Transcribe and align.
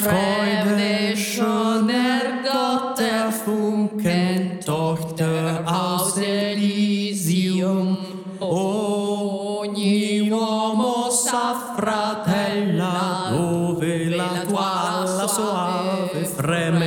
Freude 0.00 1.16
schöner 1.16 2.40
Gott 2.44 3.00
erfunken, 3.00 4.60
Tochter 4.64 5.64
aus 5.66 6.16
Elysium. 6.18 7.98
Ogni 8.38 10.30
uomo 10.30 11.10
sa 11.10 11.74
fratella, 11.76 13.26
dove 13.30 14.08
la 14.10 14.44
tua 14.46 15.00
alla 15.00 15.26
soave 15.26 16.24
freme. 16.26 16.86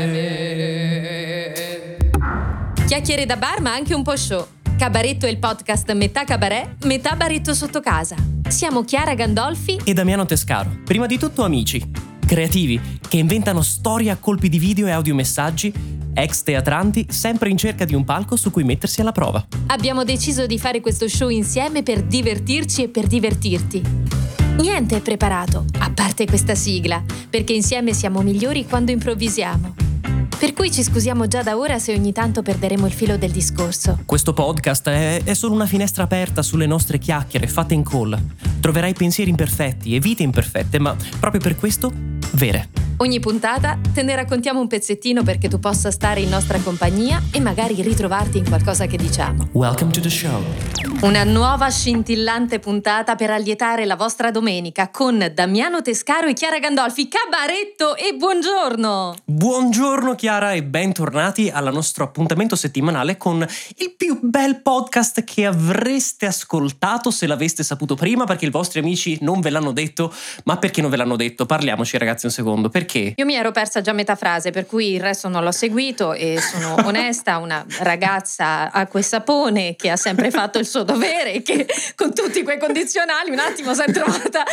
Chiacchiere 2.88 3.26
da 3.26 3.36
bar 3.36 3.60
ma 3.60 3.74
anche 3.74 3.94
un 3.94 4.04
po' 4.04 4.16
show. 4.16 4.48
Cabaretto 4.78 5.26
è 5.26 5.30
il 5.30 5.38
podcast 5.38 5.92
metà 5.92 6.24
cabaret, 6.24 6.86
metà 6.86 7.18
baretto 7.18 7.54
sotto 7.54 7.82
casa. 7.82 8.16
Siamo 8.48 8.86
Chiara 8.86 9.16
Gandolfi 9.16 9.82
e 9.84 9.92
Damiano 9.92 10.26
Tescaro. 10.26 10.78
Prima 10.86 11.08
di 11.08 11.18
tutto 11.18 11.44
amici, 11.44 12.10
creativi, 12.32 12.80
che 13.10 13.18
inventano 13.18 13.62
storie 13.62 14.10
a 14.10 14.16
colpi 14.16 14.48
di 14.48 14.58
video 14.58 14.88
e 14.88 14.92
audiomessaggi, 14.92 15.74
ex 16.14 16.44
teatranti 16.44 17.08
sempre 17.10 17.50
in 17.50 17.58
cerca 17.58 17.84
di 17.84 17.94
un 17.94 18.06
palco 18.06 18.38
su 18.38 18.52
cui 18.52 18.64
mettersi 18.64 19.02
alla 19.02 19.12
prova. 19.12 19.46
Abbiamo 19.68 20.06
deciso 20.06 20.46
di 20.46 20.58
fare 20.58 20.80
questo 20.80 21.10
show 21.10 21.28
insieme 21.28 21.84
per 21.84 22.04
divertirci 22.04 22.84
e 22.84 22.88
per 22.88 23.08
divertirti. 23.08 23.82
Niente 24.60 24.96
è 24.96 25.02
preparato, 25.02 25.66
a 25.80 25.92
parte 25.92 26.26
questa 26.26 26.56
sigla, 26.56 27.04
perché 27.30 27.52
insieme 27.52 27.94
siamo 27.94 28.22
migliori 28.22 28.66
quando 28.66 28.92
improvvisiamo. 28.92 29.91
Per 30.42 30.54
cui 30.54 30.72
ci 30.72 30.82
scusiamo 30.82 31.28
già 31.28 31.44
da 31.44 31.56
ora 31.56 31.78
se 31.78 31.94
ogni 31.94 32.12
tanto 32.12 32.42
perderemo 32.42 32.88
il 32.88 32.94
filo 32.94 33.16
del 33.16 33.30
discorso. 33.30 34.00
Questo 34.08 34.34
podcast 34.34 34.90
è, 34.90 35.22
è 35.24 35.36
solo 35.36 35.54
una 35.54 35.68
finestra 35.68 36.02
aperta 36.02 36.42
sulle 36.42 36.66
nostre 36.66 36.98
chiacchiere 36.98 37.46
fatte 37.46 37.76
in 37.76 37.84
call. 37.84 38.20
Troverai 38.60 38.96
pensieri 38.96 39.30
imperfetti 39.30 39.94
e 39.94 40.00
vite 40.00 40.24
imperfette, 40.24 40.80
ma 40.80 40.96
proprio 41.20 41.42
per 41.42 41.56
questo, 41.56 41.92
vere. 42.32 42.91
Ogni 43.02 43.20
puntata 43.20 43.80
te 43.96 44.04
ne 44.04 44.16
raccontiamo 44.16 44.60
un 44.60 44.68
pezzettino 44.68 45.24
perché 45.24 45.48
tu 45.48 45.58
possa 45.58 45.90
stare 45.90 46.20
in 46.20 46.30
nostra 46.30 46.60
compagnia 46.60 47.20
e 47.34 47.40
magari 47.40 47.82
ritrovarti 47.82 48.38
in 48.38 48.48
qualcosa 48.48 48.86
che 48.86 48.96
diciamo. 48.96 49.50
Welcome 49.54 49.90
to 49.90 50.00
the 50.00 50.10
show. 50.10 50.40
Una 51.02 51.24
nuova 51.24 51.68
scintillante 51.72 52.60
puntata 52.60 53.16
per 53.16 53.32
allietare 53.32 53.86
la 53.86 53.96
vostra 53.96 54.30
domenica 54.30 54.92
con 54.92 55.32
Damiano 55.34 55.82
Tescaro 55.82 56.28
e 56.28 56.34
Chiara 56.34 56.60
Gandolfi. 56.60 57.08
Cabaretto 57.08 57.96
e 57.96 58.14
buongiorno! 58.16 59.16
Buongiorno 59.26 60.14
Chiara 60.14 60.52
e 60.52 60.62
bentornati 60.62 61.50
al 61.50 61.74
nostro 61.74 62.04
appuntamento 62.04 62.56
settimanale 62.56 63.18
con 63.18 63.44
il 63.78 63.96
più 63.98 64.20
bel 64.22 64.62
podcast 64.62 65.24
che 65.24 65.48
avreste 65.48 66.28
ascoltato 66.28 67.10
se 67.10 67.26
l'aveste 67.26 67.64
saputo 67.64 67.96
prima 67.96 68.26
perché 68.26 68.46
i 68.46 68.52
vostri 68.52 68.80
amici 68.80 69.18
non 69.22 69.40
ve 69.40 69.50
l'hanno 69.50 69.72
detto. 69.72 70.14
Ma 70.44 70.58
perché 70.58 70.82
non 70.82 70.92
ve 70.92 70.98
l'hanno 70.98 71.16
detto? 71.16 71.48
Parliamoci 71.48 71.98
ragazzi 71.98 72.28
un 72.28 72.32
secondo. 72.32 72.70
Perché? 72.70 72.90
Io 73.16 73.26
mi 73.26 73.36
ero 73.36 73.52
persa 73.52 73.82
già 73.82 73.94
metà 73.94 74.16
frase, 74.16 74.52
per 74.52 74.66
cui 74.66 74.94
il 74.94 75.02
resto 75.02 75.28
non 75.28 75.44
l'ho 75.44 75.52
seguito 75.52 76.14
e 76.14 76.40
sono 76.40 76.76
onesta, 76.88 77.38
una 77.38 77.66
ragazza 77.80 78.72
acqua 78.72 79.00
e 79.00 79.04
sapone 79.04 79.76
che 79.76 79.90
ha 79.90 79.96
sempre 79.96 80.32
fatto 80.32 80.60
il 80.60 80.66
suo 80.66 80.84
dovere 80.84 81.34
e 81.34 81.42
che 81.42 81.68
con 81.96 82.14
tutti 82.14 82.44
quei 82.44 82.60
condizionali 82.60 83.32
un 83.32 83.40
attimo 83.40 83.74
si 83.74 83.82
è 83.82 83.92
trovata, 83.92 84.44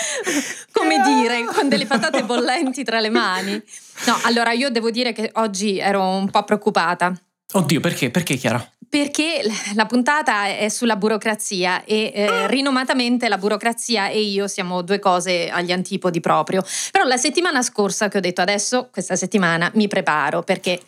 come 0.73 1.01
dire, 1.03 1.45
con 1.45 1.69
delle 1.69 1.87
patate 1.87 2.23
bollenti 2.25 2.85
tra 2.85 3.01
le 3.01 3.11
mani. 3.11 3.63
No, 4.07 4.19
allora 4.23 4.53
io 4.53 4.71
devo 4.71 4.91
dire 4.91 5.13
che 5.13 5.31
oggi 5.35 5.79
ero 5.79 6.07
un 6.07 6.31
po' 6.31 6.45
preoccupata. 6.45 7.13
Oddio, 7.53 7.81
perché? 7.81 8.11
Perché 8.11 8.37
Chiara? 8.37 8.65
Perché 8.89 9.43
la 9.75 9.85
puntata 9.85 10.47
è 10.47 10.69
sulla 10.71 10.97
burocrazia 10.97 11.85
e 11.85 12.11
eh, 12.15 12.47
rinomatamente 12.47 13.29
la 13.29 13.37
burocrazia 13.37 14.09
e 14.09 14.21
io 14.21 14.47
siamo 14.47 14.81
due 14.81 14.99
cose 14.99 15.51
agli 15.51 15.73
antipodi 15.73 16.21
proprio. 16.21 16.65
Però 16.91 17.05
la 17.05 17.19
settimana 17.19 17.63
scorsa 17.63 18.09
che 18.09 18.19
ho 18.19 18.21
detto 18.21 18.41
adesso, 18.41 18.89
questa 18.91 19.15
settimana 19.15 19.71
mi 19.75 19.89
preparo 19.89 20.43
perché 20.43 20.81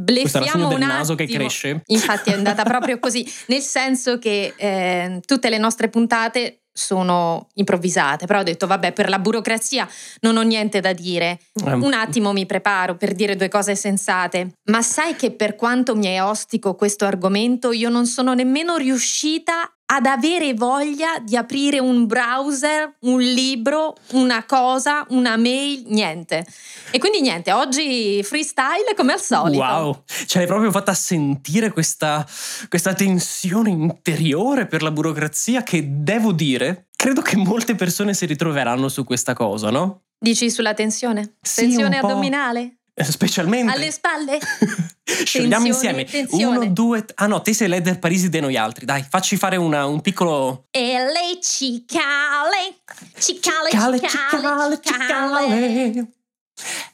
bleffiamo 0.00 0.68
del 0.68 0.80
un 0.80 0.86
naso 0.86 1.12
attimo. 1.12 1.28
che 1.28 1.34
cresce. 1.34 1.82
Infatti 1.86 2.30
è 2.30 2.34
andata 2.34 2.62
proprio 2.62 2.98
così, 2.98 3.26
nel 3.46 3.60
senso 3.60 4.18
che 4.18 4.54
eh, 4.56 5.20
tutte 5.26 5.50
le 5.50 5.58
nostre 5.58 5.88
puntate 5.88 6.59
sono 6.80 7.48
improvvisate, 7.54 8.26
però 8.26 8.40
ho 8.40 8.42
detto 8.42 8.66
vabbè 8.66 8.92
per 8.92 9.08
la 9.08 9.18
burocrazia 9.18 9.88
non 10.20 10.36
ho 10.36 10.42
niente 10.42 10.80
da 10.80 10.92
dire, 10.92 11.38
Ehm. 11.64 11.82
un 11.82 11.92
attimo 11.92 12.32
mi 12.32 12.46
preparo 12.46 12.96
per 12.96 13.12
dire 13.12 13.36
due 13.36 13.48
cose 13.48 13.74
sensate, 13.76 14.54
ma 14.70 14.82
sai 14.82 15.14
che 15.14 15.30
per 15.30 15.56
quanto 15.56 15.94
mi 15.94 16.06
è 16.06 16.22
ostico 16.22 16.74
questo 16.74 17.04
argomento 17.04 17.70
io 17.72 17.90
non 17.90 18.06
sono 18.06 18.32
nemmeno 18.34 18.76
riuscita 18.76 19.70
ad 19.92 20.06
avere 20.06 20.54
voglia 20.54 21.18
di 21.18 21.36
aprire 21.36 21.80
un 21.80 22.06
browser, 22.06 22.94
un 23.00 23.20
libro, 23.20 23.96
una 24.12 24.44
cosa, 24.44 25.04
una 25.10 25.36
mail, 25.36 25.82
niente. 25.86 26.46
E 26.92 26.98
quindi 26.98 27.20
niente, 27.20 27.50
oggi 27.52 28.22
freestyle 28.22 28.94
come 28.96 29.14
al 29.14 29.20
solito. 29.20 29.62
Wow, 29.62 30.02
ce 30.26 30.38
l'hai 30.38 30.46
proprio 30.46 30.70
fatta 30.70 30.94
sentire 30.94 31.72
questa, 31.72 32.24
questa 32.68 32.94
tensione 32.94 33.70
interiore 33.70 34.66
per 34.66 34.82
la 34.82 34.92
burocrazia 34.92 35.64
che 35.64 35.84
devo 35.88 36.32
dire, 36.32 36.88
credo 36.94 37.20
che 37.20 37.36
molte 37.36 37.74
persone 37.74 38.14
si 38.14 38.26
ritroveranno 38.26 38.88
su 38.88 39.04
questa 39.04 39.34
cosa, 39.34 39.70
no? 39.70 40.02
Dici 40.16 40.50
sulla 40.50 40.74
tensione? 40.74 41.38
Sì, 41.40 41.62
tensione 41.62 41.98
addominale? 41.98 42.79
Eh, 42.94 43.04
Specialmente. 43.04 43.72
Alle 43.72 43.90
spalle? 43.90 44.38
Scegliamo 45.04 45.64
Tensione, 45.64 45.68
insieme. 45.68 46.04
tensione. 46.04 46.56
Uno, 46.58 46.66
due. 46.72 47.04
Ah 47.16 47.26
no, 47.26 47.40
te 47.42 47.52
sei 47.52 47.68
l'Eder 47.68 47.98
Parisi 47.98 48.28
de 48.28 48.40
noi 48.40 48.56
altri. 48.56 48.84
Dai, 48.84 49.04
facci 49.08 49.36
fare 49.36 49.56
una- 49.56 49.86
un 49.86 50.00
piccolo. 50.00 50.66
E 50.70 50.98
le 51.04 51.40
cicale, 51.42 52.76
cicale, 53.18 53.70
Cicale, 53.70 53.98
cicale, 54.00 54.80
cicale, 54.80 54.80
cicale. 54.82 56.08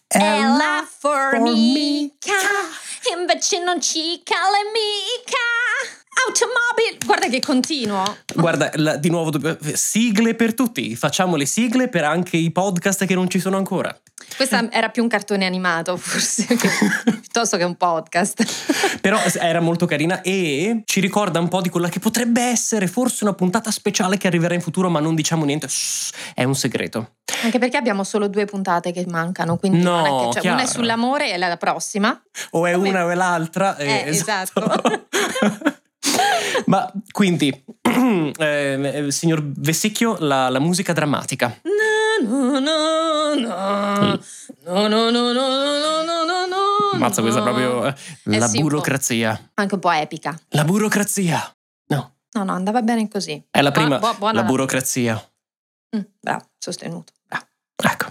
È 0.08 0.18
la 0.40 0.86
formica, 0.98 2.32
invece 3.18 3.58
non 3.62 3.80
cicale 3.80 4.58
mica. 4.72 5.95
Automobile. 6.24 6.98
Guarda 7.04 7.28
che 7.28 7.40
continuo. 7.40 8.16
Guarda, 8.34 8.70
la- 8.74 8.96
di 8.96 9.10
nuovo, 9.10 9.30
sigle 9.74 10.34
per 10.34 10.54
tutti. 10.54 10.96
Facciamo 10.96 11.36
le 11.36 11.46
sigle 11.46 11.88
per 11.88 12.04
anche 12.04 12.36
i 12.36 12.50
podcast 12.50 13.04
che 13.04 13.14
non 13.14 13.28
ci 13.28 13.38
sono 13.38 13.56
ancora. 13.56 13.96
Questa 14.34 14.70
era 14.72 14.88
più 14.88 15.02
un 15.02 15.08
cartone 15.08 15.44
animato, 15.46 15.96
forse, 15.96 16.46
che- 16.46 16.68
piuttosto 17.20 17.56
che 17.58 17.64
un 17.64 17.76
podcast. 17.76 18.98
Però 19.00 19.18
era 19.40 19.60
molto 19.60 19.86
carina 19.86 20.20
e 20.22 20.82
ci 20.84 21.00
ricorda 21.00 21.38
un 21.38 21.48
po' 21.48 21.60
di 21.60 21.68
quella 21.68 21.88
che 21.88 22.00
potrebbe 22.00 22.42
essere 22.42 22.86
forse 22.86 23.24
una 23.24 23.34
puntata 23.34 23.70
speciale 23.70 24.16
che 24.16 24.26
arriverà 24.26 24.54
in 24.54 24.60
futuro, 24.62 24.88
ma 24.88 25.00
non 25.00 25.14
diciamo 25.14 25.44
niente. 25.44 25.68
Shh, 25.68 26.10
è 26.34 26.44
un 26.44 26.54
segreto. 26.54 27.12
Anche 27.44 27.58
perché 27.58 27.76
abbiamo 27.76 28.04
solo 28.04 28.28
due 28.28 28.46
puntate 28.46 28.90
che 28.92 29.04
mancano, 29.06 29.58
quindi 29.58 29.82
No, 29.82 30.30
è 30.32 30.40
cioè, 30.40 30.50
una 30.50 30.62
è 30.62 30.66
sull'amore 30.66 31.32
e 31.32 31.36
la 31.36 31.56
prossima. 31.56 32.18
O 32.52 32.66
è 32.66 32.72
Come- 32.72 32.88
una 32.88 33.04
o 33.04 33.10
è 33.10 33.14
l'altra. 33.14 33.76
Eh, 33.76 34.04
esatto. 34.06 34.62
Ma 36.66 36.90
quindi, 37.10 37.64
eh, 38.38 39.06
signor 39.08 39.42
Vessicchio, 39.42 40.16
la, 40.20 40.48
la 40.48 40.58
musica 40.58 40.92
drammatica. 40.92 41.60
No, 42.22 42.58
no, 42.58 43.34
no, 43.34 43.34
no, 43.34 44.18
no, 44.64 44.88
no, 44.88 45.10
no, 45.10 45.32
no, 45.32 45.32
no, 45.32 46.02
no, 46.04 46.24
no, 46.24 46.46
no. 46.46 46.98
Mazza, 46.98 47.20
questa 47.20 47.40
è 47.40 47.42
proprio 47.42 47.86
eh, 47.86 47.94
Eh 48.24 48.38
la 48.38 48.46
sì, 48.48 48.56
un 48.56 48.62
po'. 48.62 48.68
burocrazia. 48.68 49.50
Anche 49.54 49.74
un 49.74 49.80
po' 49.80 49.90
epica. 49.90 50.38
La 50.50 50.64
burocrazia. 50.64 51.52
No, 51.88 52.14
No, 52.32 52.44
no, 52.44 52.52
andava 52.52 52.82
bene 52.82 53.06
così. 53.08 53.42
è 53.50 53.60
la 53.62 53.70
prima. 53.70 53.98
bu- 53.98 54.16
buona 54.18 54.34
la 54.34 54.40
la- 54.40 54.46
burocrazia. 54.46 55.30
Mm, 55.96 56.00
bravo, 56.20 56.44
sostenuto. 56.58 57.12
Bravo. 57.26 57.44
Ecco. 57.76 58.06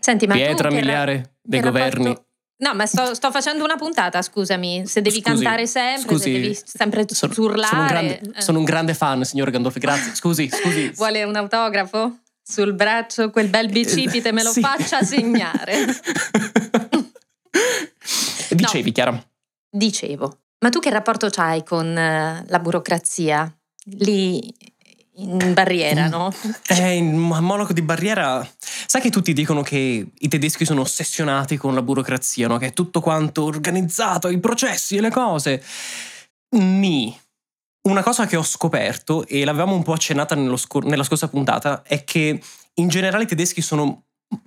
Senti, 0.00 0.26
ma 0.26 0.34
tu 0.34 0.40
Pietra 0.40 0.68
che 0.68 0.74
ra- 0.74 0.80
miliare 0.80 1.36
dei 1.42 1.60
che 1.60 1.66
governi. 1.66 2.04
rapporto- 2.06 2.25
No, 2.58 2.74
ma 2.74 2.86
sto, 2.86 3.14
sto 3.14 3.30
facendo 3.30 3.64
una 3.64 3.76
puntata, 3.76 4.22
scusami. 4.22 4.86
Se 4.86 5.02
devi 5.02 5.20
Scusi, 5.20 5.34
cantare 5.42 5.66
sempre, 5.66 6.02
scusi, 6.02 6.22
se 6.22 6.30
devi 6.40 6.58
sempre 6.64 7.06
Sono, 7.08 7.34
urlare. 7.36 7.68
sono 7.68 7.80
un 7.82 7.86
grande, 7.86 8.20
eh. 8.34 8.40
sono 8.42 8.58
un 8.60 8.64
grande 8.64 8.94
fan, 8.94 9.24
signor 9.24 9.50
Gandolfi. 9.50 9.78
Grazie. 9.78 10.14
Scusi, 10.14 10.48
scusi. 10.48 10.88
Vuole 10.96 11.22
un 11.24 11.36
autografo? 11.36 12.18
Sul 12.42 12.72
braccio, 12.74 13.30
quel 13.30 13.48
bel 13.48 13.68
bicipite, 13.70 14.32
me 14.32 14.42
lo 14.42 14.50
Sì. 14.52 14.60
faccia 14.60 15.02
segnare. 15.02 15.84
Dicevi, 18.50 18.92
Chiara. 18.92 19.22
Dicevo, 19.68 20.38
ma 20.60 20.70
tu 20.70 20.78
che 20.78 20.90
rapporto 20.90 21.28
c'hai 21.28 21.62
con 21.64 21.86
eh, 21.96 22.44
la 22.46 22.58
burocrazia? 22.58 23.52
Lì 23.98 24.54
in 25.16 25.52
barriera, 25.54 26.08
no? 26.08 26.32
Eh, 26.68 27.00
Mo- 27.02 27.40
Monaco 27.40 27.72
di 27.72 27.82
Barriera, 27.82 28.46
sai 28.86 29.00
che 29.00 29.10
tutti 29.10 29.32
dicono 29.32 29.62
che 29.62 30.06
i 30.16 30.28
tedeschi 30.28 30.64
sono 30.64 30.82
ossessionati 30.82 31.56
con 31.56 31.74
la 31.74 31.82
burocrazia, 31.82 32.48
no? 32.48 32.58
Che 32.58 32.66
è 32.66 32.72
tutto 32.72 33.00
quanto 33.00 33.44
organizzato, 33.44 34.28
i 34.28 34.40
processi 34.40 34.96
e 34.96 35.00
le 35.00 35.10
cose. 35.10 35.62
Ni. 36.50 37.18
Una 37.88 38.02
cosa 38.02 38.26
che 38.26 38.36
ho 38.36 38.42
scoperto, 38.42 39.26
e 39.26 39.44
l'avevamo 39.44 39.74
un 39.74 39.82
po' 39.82 39.92
accennata 39.92 40.36
scor- 40.56 40.86
nella 40.86 41.04
scorsa 41.04 41.28
puntata, 41.28 41.82
è 41.82 42.02
che 42.04 42.40
in 42.74 42.88
generale 42.88 43.24
i 43.24 43.28
tedeschi 43.28 43.62
sono 43.62 44.04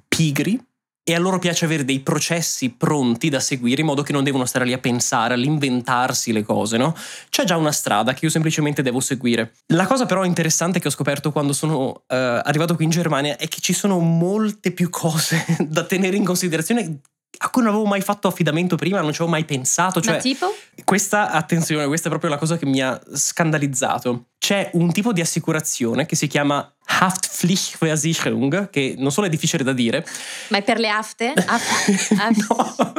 pigri 0.07 0.61
e 1.09 1.15
a 1.15 1.19
loro 1.19 1.39
piace 1.39 1.65
avere 1.65 1.83
dei 1.85 2.01
processi 2.01 2.69
pronti 2.69 3.29
da 3.29 3.39
seguire 3.39 3.81
in 3.81 3.87
modo 3.87 4.03
che 4.03 4.11
non 4.11 4.23
devono 4.23 4.45
stare 4.45 4.63
lì 4.63 4.73
a 4.73 4.77
pensare, 4.77 5.33
all'inventarsi 5.33 6.31
le 6.31 6.43
cose, 6.43 6.77
no? 6.77 6.95
C'è 7.29 7.45
già 7.45 7.57
una 7.57 7.71
strada 7.71 8.13
che 8.13 8.25
io 8.25 8.31
semplicemente 8.31 8.83
devo 8.83 8.99
seguire. 8.99 9.53
La 9.73 9.87
cosa 9.87 10.05
però 10.05 10.23
interessante 10.23 10.79
che 10.79 10.87
ho 10.87 10.91
scoperto 10.91 11.31
quando 11.31 11.51
sono 11.51 12.03
eh, 12.07 12.15
arrivato 12.15 12.75
qui 12.75 12.83
in 12.83 12.91
Germania 12.91 13.37
è 13.37 13.47
che 13.47 13.59
ci 13.59 13.73
sono 13.73 13.97
molte 13.97 14.69
più 14.69 14.91
cose 14.91 15.43
da 15.67 15.83
tenere 15.83 16.15
in 16.15 16.23
considerazione 16.23 17.01
a 17.41 17.49
cui 17.49 17.63
non 17.63 17.71
avevo 17.71 17.87
mai 17.87 18.01
fatto 18.01 18.27
affidamento 18.27 18.75
prima, 18.75 19.01
non 19.01 19.11
ci 19.11 19.21
avevo 19.21 19.31
mai 19.31 19.45
pensato. 19.45 20.01
Cioè, 20.01 20.15
Ma 20.15 20.19
tipo? 20.19 20.53
questa, 20.83 21.31
attenzione, 21.31 21.87
questa 21.87 22.07
è 22.07 22.09
proprio 22.09 22.29
la 22.29 22.37
cosa 22.37 22.57
che 22.57 22.65
mi 22.65 22.81
ha 22.81 22.99
scandalizzato. 23.13 24.25
C'è 24.37 24.69
un 24.73 24.91
tipo 24.91 25.13
di 25.13 25.21
assicurazione 25.21 26.05
che 26.05 26.15
si 26.15 26.27
chiama 26.27 26.71
Haftpflichtversicherung, 26.91 28.69
che 28.69 28.95
non 28.97 29.11
solo 29.11 29.27
è 29.27 29.29
difficile 29.29 29.63
da 29.63 29.73
dire. 29.73 30.05
Ma 30.49 30.57
è 30.57 30.63
per 30.63 30.79
le 30.79 30.89
afte? 30.89 31.33
Af- 31.33 32.11
af- 32.17 32.47
no, 32.49 32.93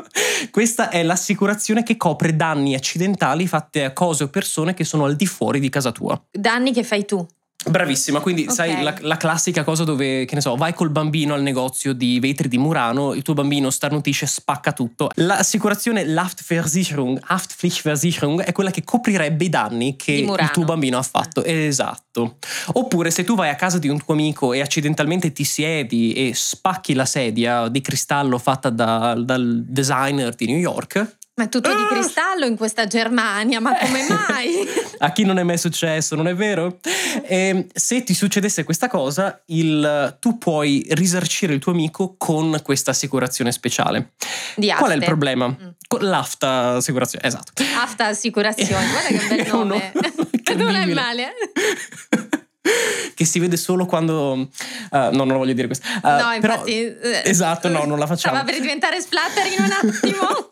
questa 0.50 0.88
è 0.88 1.02
l'assicurazione 1.02 1.82
che 1.82 1.96
copre 1.96 2.36
danni 2.36 2.74
accidentali 2.74 3.46
fatti 3.46 3.80
a 3.80 3.92
cose 3.92 4.24
o 4.24 4.28
persone 4.28 4.74
che 4.74 4.84
sono 4.84 5.04
al 5.04 5.16
di 5.16 5.26
fuori 5.26 5.60
di 5.60 5.68
casa 5.68 5.92
tua. 5.92 6.20
Danni 6.30 6.72
che 6.72 6.84
fai 6.84 7.04
tu. 7.04 7.26
Bravissima, 7.68 8.20
quindi 8.20 8.44
Ok. 8.44 8.52
sai 8.52 8.82
la, 8.82 8.94
la 9.00 9.16
classica 9.18 9.64
cosa 9.64 9.84
dove, 9.84 10.24
che 10.24 10.34
ne 10.34 10.40
so, 10.40 10.56
vai 10.56 10.72
col 10.72 10.88
bambino 10.90 11.34
al 11.34 11.42
negozio 11.42 11.92
di 11.92 12.18
vetri 12.18 12.48
di 12.48 12.56
Murano, 12.56 13.12
il 13.12 13.22
tuo 13.22 13.34
bambino 13.34 13.68
starnutisce, 13.70 14.26
spacca 14.26 14.72
tutto. 14.72 15.10
L'assicurazione 15.16 16.02
Haftversicherung, 16.02 17.20
Haftpflichtversicherung 17.22 18.42
è 18.42 18.52
quella 18.52 18.70
che 18.70 18.82
coprirebbe 18.82 19.44
i 19.44 19.48
danni 19.48 19.96
che 19.96 20.12
il 20.12 20.50
tuo 20.52 20.64
bambino 20.64 20.96
ha 20.98 21.02
fatto. 21.02 21.44
Esatto. 21.44 22.36
Oppure 22.72 23.10
se 23.10 23.24
tu 23.24 23.34
vai 23.34 23.50
a 23.50 23.54
casa 23.56 23.78
di 23.78 23.88
un 23.88 24.02
tuo 24.02 24.14
amico 24.14 24.52
e 24.52 24.60
accidentalmente 24.60 25.32
ti 25.32 25.44
siedi 25.44 26.12
e 26.14 26.32
spacchi 26.34 26.94
la 26.94 27.04
sedia 27.04 27.68
di 27.68 27.80
cristallo 27.80 28.38
fatta 28.38 28.70
da- 28.70 29.14
dal 29.14 29.62
designer 29.66 30.34
di 30.34 30.46
New 30.46 30.58
York, 30.58 31.18
Ma 31.34 31.46
è 31.46 31.48
tutto 31.48 31.74
di 31.74 31.86
cristallo 31.86 32.44
in 32.44 32.56
questa 32.56 32.86
Germania, 32.86 33.60
ma 33.60 33.74
come 33.78 34.06
mai? 34.08 34.66
A 34.98 35.10
chi 35.12 35.24
non 35.24 35.38
è 35.38 35.42
mai 35.42 35.56
successo, 35.56 36.14
non 36.14 36.26
è 36.28 36.34
vero? 36.34 36.78
E 37.22 37.66
se 37.72 38.02
ti 38.02 38.12
succedesse 38.12 38.64
questa 38.64 38.88
cosa, 38.88 39.40
il- 39.46 40.16
tu 40.20 40.36
puoi 40.36 40.84
risarcire 40.90 41.54
il 41.54 41.60
tuo 41.60 41.72
amico 41.72 42.16
con 42.18 42.60
questa 42.62 42.90
assicurazione 42.90 43.52
speciale. 43.52 44.12
Di 44.56 44.70
Qual 44.76 44.90
è 44.90 44.94
il 44.96 45.04
problema? 45.04 45.48
Mm. 45.48 45.68
Con 45.88 46.00
l'AFTA 46.02 46.72
assicurazione, 46.74 47.24
esatto. 47.26 47.52
Afta 47.80 48.06
Assicurazioni, 48.06 48.86
guarda 48.90 49.08
che 49.08 49.26
bel 49.34 49.38
È 49.46 49.50
nome. 49.50 49.92
nome 50.54 50.62
non 50.62 50.74
è 50.74 50.86
male. 50.92 51.28
eh? 51.28 52.28
che 53.14 53.24
si 53.24 53.38
vede 53.38 53.56
solo 53.56 53.86
quando... 53.86 54.48
eh, 54.92 54.98
no, 54.98 55.10
non 55.10 55.28
lo 55.28 55.38
voglio 55.38 55.54
dire 55.54 55.66
questo. 55.66 55.86
Eh, 55.86 56.00
No, 56.02 56.36
però- 56.40 56.52
infatti. 56.54 56.84
eh, 56.84 57.22
esatto, 57.24 57.68
no, 57.68 57.84
non 57.84 57.98
la 57.98 58.06
facciamo. 58.06 58.36
Stava 58.36 58.50
per 58.50 58.60
diventare 58.60 59.00
splatter 59.00 59.46
in 59.46 59.64
un 59.64 59.70
attimo. 59.72 60.48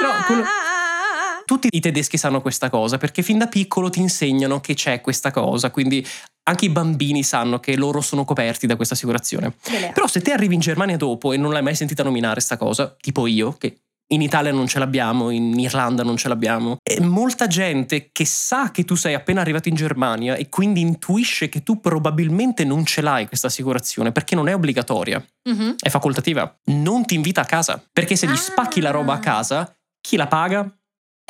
Però 0.00 0.24
quello- 0.26 0.42
Ah, 0.42 1.42
Tutti 1.44 1.68
i 1.70 1.80
tedeschi 1.80 2.18
sanno 2.18 2.42
questa 2.42 2.68
cosa 2.68 2.98
perché 2.98 3.22
fin 3.22 3.38
da 3.38 3.46
piccolo 3.46 3.88
ti 3.88 4.00
insegnano 4.00 4.60
che 4.60 4.74
c'è 4.74 5.00
questa 5.00 5.30
cosa, 5.30 5.70
quindi 5.70 6.06
anche 6.42 6.66
i 6.66 6.68
bambini 6.68 7.22
sanno 7.22 7.58
che 7.58 7.74
loro 7.76 8.02
sono 8.02 8.24
coperti 8.26 8.66
da 8.66 8.76
questa 8.76 8.92
assicurazione. 8.94 9.54
delle- 9.70 9.92
Però 9.94 10.06
se 10.06 10.20
te 10.20 10.32
arrivi 10.32 10.54
in 10.54 10.60
Germania 10.60 10.96
dopo 10.98 11.32
e 11.32 11.38
non 11.38 11.52
l'hai 11.52 11.62
mai 11.62 11.74
sentita 11.74 12.02
nominare 12.02 12.40
sta 12.40 12.58
cosa, 12.58 12.94
tipo 13.00 13.26
io, 13.26 13.52
che 13.52 13.78
in 14.10 14.20
Italia 14.22 14.52
non 14.52 14.66
ce 14.66 14.78
l'abbiamo, 14.78 15.28
in 15.30 15.58
Irlanda 15.58 16.02
non 16.02 16.16
ce 16.18 16.28
l'abbiamo, 16.28 16.76
e 16.82 17.00
molta 17.00 17.46
gente 17.46 18.08
che 18.12 18.24
sa 18.26 18.70
che 18.70 18.84
tu 18.84 18.94
sei 18.94 19.12
appena 19.14 19.40
arrivato 19.42 19.68
in 19.70 19.74
Germania 19.74 20.34
e 20.36 20.48
quindi 20.50 20.80
intuisce 20.80 21.48
che 21.50 21.62
tu 21.62 21.80
probabilmente 21.80 22.64
non 22.64 22.84
ce 22.86 23.00
l'hai 23.02 23.26
questa 23.26 23.46
assicurazione 23.48 24.12
perché 24.12 24.34
non 24.34 24.48
è 24.48 24.54
obbligatoria, 24.54 25.22
Mhm. 25.48 25.74
è 25.78 25.88
facoltativa, 25.90 26.54
non 26.66 27.04
ti 27.06 27.14
invita 27.14 27.42
a 27.42 27.44
casa. 27.46 27.82
Perché 27.92 28.16
se 28.16 28.26
gli 28.26 28.36
spacchi 28.36 28.80
la 28.80 28.90
roba 28.90 29.12
a 29.14 29.16
Ah. 29.16 29.20
casa, 29.20 29.72
chi 30.08 30.16
la 30.16 30.26
paga? 30.26 30.66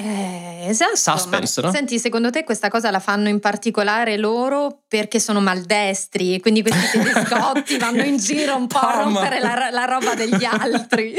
Eh, 0.01 0.69
esatto. 0.69 0.95
Suspense, 0.95 1.61
no? 1.61 1.73
Senti, 1.73 1.99
secondo 1.99 2.31
te 2.31 2.45
questa 2.45 2.69
cosa 2.69 2.93
la 2.93 3.01
fanno 3.01 3.29
in 3.29 3.41
particolare 3.41 4.17
loro 4.17 4.85
perché 4.87 5.19
sono 5.19 5.41
maldestri 5.41 6.35
e 6.35 6.41
quindi 6.41 6.63
questi 6.63 6.87
tedescotti 7.03 7.77
vanno 7.79 8.05
in 8.05 8.17
giro 8.19 8.55
un 8.55 8.69
po' 8.69 8.79
a 8.79 8.99
Mamma. 8.99 9.03
rompere 9.03 9.41
la, 9.41 9.71
la 9.73 9.85
roba 9.87 10.15
degli 10.15 10.45
altri? 10.45 11.17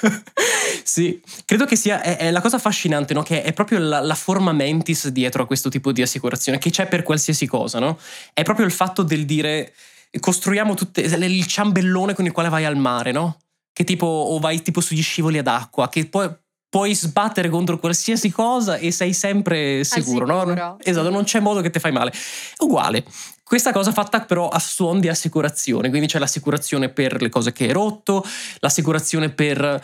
sì, 0.82 1.20
credo 1.44 1.66
che 1.66 1.76
sia 1.76 2.00
è, 2.00 2.16
è 2.16 2.30
la 2.30 2.40
cosa 2.40 2.56
affascinante, 2.56 3.12
no? 3.12 3.22
Che 3.22 3.42
è 3.42 3.52
proprio 3.52 3.78
la, 3.78 4.00
la 4.00 4.14
forma 4.14 4.52
mentis 4.52 5.08
dietro 5.08 5.42
a 5.42 5.46
questo 5.46 5.68
tipo 5.68 5.92
di 5.92 6.00
assicurazione, 6.00 6.56
che 6.56 6.70
c'è 6.70 6.86
per 6.86 7.02
qualsiasi 7.02 7.46
cosa, 7.46 7.78
no? 7.78 7.98
È 8.32 8.42
proprio 8.42 8.64
il 8.64 8.72
fatto 8.72 9.02
del 9.02 9.26
dire 9.26 9.74
costruiamo 10.18 10.72
tutte 10.72 11.02
il 11.02 11.46
ciambellone 11.46 12.14
con 12.14 12.24
il 12.24 12.32
quale 12.32 12.48
vai 12.48 12.64
al 12.64 12.76
mare, 12.76 13.12
no? 13.12 13.36
Che 13.70 13.84
tipo, 13.84 14.06
o 14.06 14.38
vai 14.38 14.62
tipo 14.62 14.80
sugli 14.80 15.02
scivoli 15.02 15.36
ad 15.36 15.46
acqua, 15.46 15.90
che 15.90 16.06
poi 16.06 16.34
puoi 16.68 16.94
sbattere 16.94 17.48
contro 17.48 17.78
qualsiasi 17.78 18.30
cosa 18.30 18.76
e 18.76 18.90
sei 18.90 19.12
sempre 19.12 19.84
sicuro, 19.84 20.26
no? 20.26 20.40
sicuro. 20.40 20.76
Esatto, 20.82 21.10
non 21.10 21.24
c'è 21.24 21.40
modo 21.40 21.60
che 21.60 21.70
ti 21.70 21.78
fai 21.78 21.92
male. 21.92 22.12
Uguale. 22.58 23.04
Questa 23.48 23.72
cosa 23.72 23.92
fatta 23.92 24.20
però 24.20 24.50
a 24.50 24.58
suon 24.58 25.00
di 25.00 25.08
assicurazione, 25.08 25.88
quindi 25.88 26.06
c'è 26.06 26.18
l'assicurazione 26.18 26.90
per 26.90 27.22
le 27.22 27.30
cose 27.30 27.50
che 27.50 27.64
hai 27.64 27.72
rotto, 27.72 28.22
l'assicurazione 28.58 29.30
per 29.30 29.58
eh, 29.64 29.80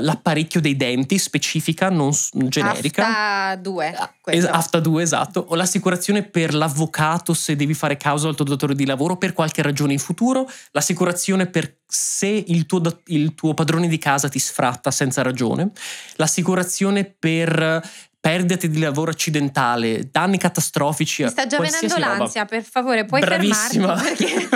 l'apparecchio 0.00 0.60
dei 0.60 0.76
denti 0.76 1.16
specifica, 1.16 1.90
non 1.90 2.10
generica. 2.32 3.06
Afta 3.06 3.56
2. 3.62 3.94
Es- 4.24 4.44
AFTA 4.44 4.80
2, 4.80 5.00
esatto, 5.00 5.46
o 5.48 5.54
l'assicurazione 5.54 6.24
per 6.24 6.54
l'avvocato 6.54 7.34
se 7.34 7.54
devi 7.54 7.72
fare 7.72 7.96
causa 7.96 8.26
al 8.26 8.34
tuo 8.34 8.44
datore 8.44 8.74
di 8.74 8.84
lavoro 8.84 9.16
per 9.16 9.32
qualche 9.32 9.62
ragione 9.62 9.92
in 9.92 10.00
futuro, 10.00 10.50
l'assicurazione 10.72 11.46
per 11.46 11.76
se 11.86 12.26
il 12.26 12.66
tuo, 12.66 12.82
il 13.06 13.34
tuo 13.34 13.54
padrone 13.54 13.86
di 13.86 13.98
casa 13.98 14.28
ti 14.28 14.40
sfratta 14.40 14.90
senza 14.90 15.22
ragione, 15.22 15.70
l'assicurazione 16.16 17.04
per 17.04 17.80
perdite 18.20 18.68
di 18.68 18.78
lavoro 18.80 19.10
accidentale, 19.10 20.08
danni 20.10 20.38
catastrofici. 20.38 21.22
Mi 21.24 21.30
sta 21.30 21.46
già 21.46 21.58
venendo 21.58 21.78
qualsiasi 21.78 22.02
roba. 22.02 22.18
l'ansia, 22.18 22.44
per 22.44 22.62
favore, 22.64 23.04
puoi 23.04 23.20
Bravissima. 23.20 23.96
fermarti 23.96 24.48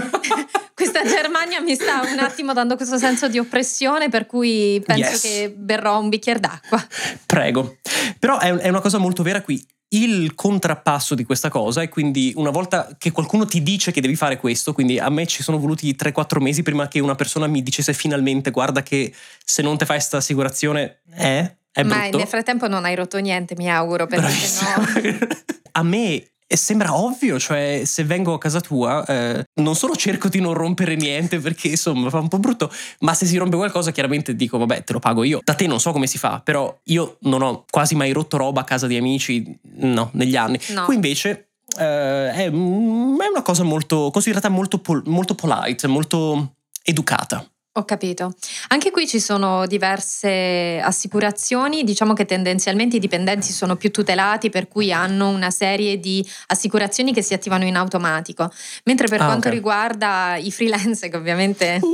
questa 0.74 1.04
Germania 1.04 1.60
mi 1.60 1.74
sta 1.74 2.00
un 2.02 2.18
attimo 2.18 2.52
dando 2.52 2.74
questo 2.76 2.98
senso 2.98 3.28
di 3.28 3.38
oppressione 3.38 4.08
per 4.08 4.26
cui 4.26 4.82
penso 4.84 5.10
Yes. 5.10 5.20
che 5.20 5.54
berrò 5.56 6.00
un 6.00 6.08
bicchiere 6.08 6.40
d'acqua. 6.40 6.84
Prego. 7.26 7.76
Però 8.18 8.38
è, 8.38 8.52
è 8.52 8.68
una 8.68 8.80
cosa 8.80 8.98
molto 8.98 9.22
vera 9.22 9.42
qui. 9.42 9.64
Il 9.94 10.34
contrappasso 10.34 11.14
di 11.14 11.22
questa 11.24 11.50
cosa 11.50 11.82
è 11.82 11.88
quindi 11.90 12.32
una 12.36 12.48
volta 12.50 12.96
che 12.98 13.10
qualcuno 13.12 13.44
ti 13.44 13.62
dice 13.62 13.92
che 13.92 14.00
devi 14.00 14.16
fare 14.16 14.38
questo, 14.38 14.72
quindi 14.72 14.98
a 14.98 15.10
me 15.10 15.26
ci 15.26 15.42
sono 15.42 15.58
voluti 15.58 15.94
3-4 15.94 16.40
mesi 16.40 16.62
prima 16.62 16.88
che 16.88 16.98
una 16.98 17.14
persona 17.14 17.46
mi 17.46 17.62
dicesse 17.62 17.92
finalmente 17.92 18.50
guarda 18.50 18.82
che 18.82 19.12
se 19.44 19.60
non 19.60 19.76
ti 19.76 19.84
fai 19.84 19.96
questa 19.98 20.16
assicurazione 20.16 21.02
eh, 21.14 21.56
è 21.72 21.82
Ma 21.82 22.00
brutto. 22.00 22.18
nel 22.18 22.26
frattempo 22.26 22.68
non 22.68 22.84
hai 22.84 22.94
rotto 22.94 23.18
niente, 23.18 23.54
mi 23.56 23.70
auguro, 23.70 24.06
perché 24.06 24.26
Bravissima. 24.26 24.86
sennò... 24.86 25.18
a 25.72 25.82
me 25.82 26.32
sembra 26.56 26.94
ovvio, 26.96 27.38
cioè 27.38 27.82
se 27.84 28.04
vengo 28.04 28.34
a 28.34 28.38
casa 28.38 28.60
tua 28.60 29.04
eh, 29.06 29.44
non 29.54 29.74
solo 29.74 29.96
cerco 29.96 30.28
di 30.28 30.40
non 30.40 30.54
rompere 30.54 30.96
niente 30.96 31.38
perché 31.38 31.68
insomma 31.68 32.10
fa 32.10 32.18
un 32.18 32.28
po' 32.28 32.38
brutto, 32.38 32.70
ma 33.00 33.14
se 33.14 33.26
si 33.26 33.36
rompe 33.36 33.56
qualcosa 33.56 33.90
chiaramente 33.90 34.34
dico 34.34 34.58
vabbè 34.58 34.84
te 34.84 34.92
lo 34.92 34.98
pago 34.98 35.22
io. 35.24 35.40
Da 35.42 35.54
te 35.54 35.66
non 35.66 35.80
so 35.80 35.92
come 35.92 36.06
si 36.06 36.18
fa, 36.18 36.40
però 36.44 36.78
io 36.84 37.16
non 37.20 37.42
ho 37.42 37.64
quasi 37.70 37.94
mai 37.94 38.12
rotto 38.12 38.36
roba 38.36 38.60
a 38.62 38.64
casa 38.64 38.86
di 38.86 38.96
amici, 38.96 39.58
no, 39.76 40.10
negli 40.12 40.36
anni. 40.36 40.58
No. 40.68 40.84
Qui 40.84 40.94
invece 40.94 41.52
eh, 41.78 42.30
è, 42.32 42.50
mm, 42.50 43.20
è 43.20 43.28
una 43.28 43.42
cosa 43.42 43.62
molto 43.62 44.10
considerata 44.10 44.48
molto, 44.48 44.78
pol- 44.78 45.02
molto 45.06 45.34
polite, 45.34 45.86
molto 45.86 46.54
educata. 46.82 47.46
Ho 47.74 47.84
capito. 47.86 48.34
Anche 48.68 48.90
qui 48.90 49.06
ci 49.06 49.18
sono 49.18 49.66
diverse 49.66 50.78
assicurazioni, 50.82 51.84
diciamo 51.84 52.12
che 52.12 52.26
tendenzialmente 52.26 52.96
i 52.96 53.00
dipendenti 53.00 53.50
sono 53.50 53.76
più 53.76 53.90
tutelati 53.90 54.50
per 54.50 54.68
cui 54.68 54.92
hanno 54.92 55.30
una 55.30 55.50
serie 55.50 55.98
di 55.98 56.22
assicurazioni 56.48 57.14
che 57.14 57.22
si 57.22 57.32
attivano 57.32 57.64
in 57.64 57.76
automatico, 57.76 58.52
mentre 58.84 59.08
per 59.08 59.22
Ah, 59.22 59.24
quanto 59.24 59.48
ok. 59.48 59.54
riguarda 59.54 60.36
i 60.36 60.50
freelance 60.52 61.08
che 61.08 61.16
ovviamente 61.16 61.80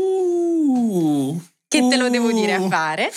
Uh, 0.69 1.41
che 1.69 1.87
te 1.89 1.97
lo 1.97 2.11
devo 2.11 2.31
dire 2.33 2.55
a 2.55 2.61
uh. 2.61 2.69
fare, 2.69 3.11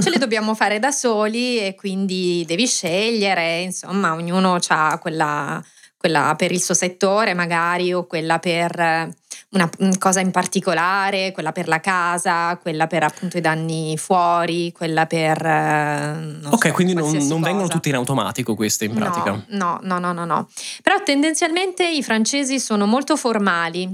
ce 0.00 0.10
le 0.10 0.18
dobbiamo 0.18 0.54
fare 0.54 0.78
da 0.78 0.90
soli 0.90 1.58
e 1.58 1.74
quindi 1.74 2.44
devi 2.46 2.66
scegliere, 2.66 3.60
insomma, 3.60 4.12
ognuno 4.12 4.58
ha 4.68 4.98
quella, 4.98 5.62
quella 5.96 6.34
per 6.36 6.50
il 6.52 6.60
suo 6.60 6.74
settore 6.74 7.32
magari 7.34 7.92
o 7.94 8.06
quella 8.06 8.38
per 8.38 9.08
una 9.50 9.68
mm, 9.82 9.92
cosa 9.98 10.20
in 10.20 10.30
particolare, 10.30 11.32
quella 11.32 11.52
per 11.52 11.68
la 11.68 11.80
casa, 11.80 12.56
quella 12.60 12.86
per 12.86 13.02
appunto 13.04 13.38
i 13.38 13.40
danni 13.40 13.96
fuori, 13.96 14.72
quella 14.72 15.06
per... 15.06 15.44
eh, 15.44 16.38
Ok, 16.50 16.66
so, 16.68 16.72
quindi 16.72 16.94
non, 16.94 17.10
non 17.26 17.40
vengono 17.40 17.68
tutte 17.68 17.88
in 17.88 17.94
automatico 17.94 18.54
queste 18.54 18.84
in 18.84 18.94
pratica. 18.94 19.42
No, 19.48 19.78
no, 19.82 19.98
no, 19.98 20.12
no, 20.12 20.24
no. 20.24 20.48
Però 20.82 21.02
tendenzialmente 21.02 21.88
i 21.88 22.02
francesi 22.02 22.60
sono 22.60 22.84
molto 22.86 23.16
formali, 23.16 23.88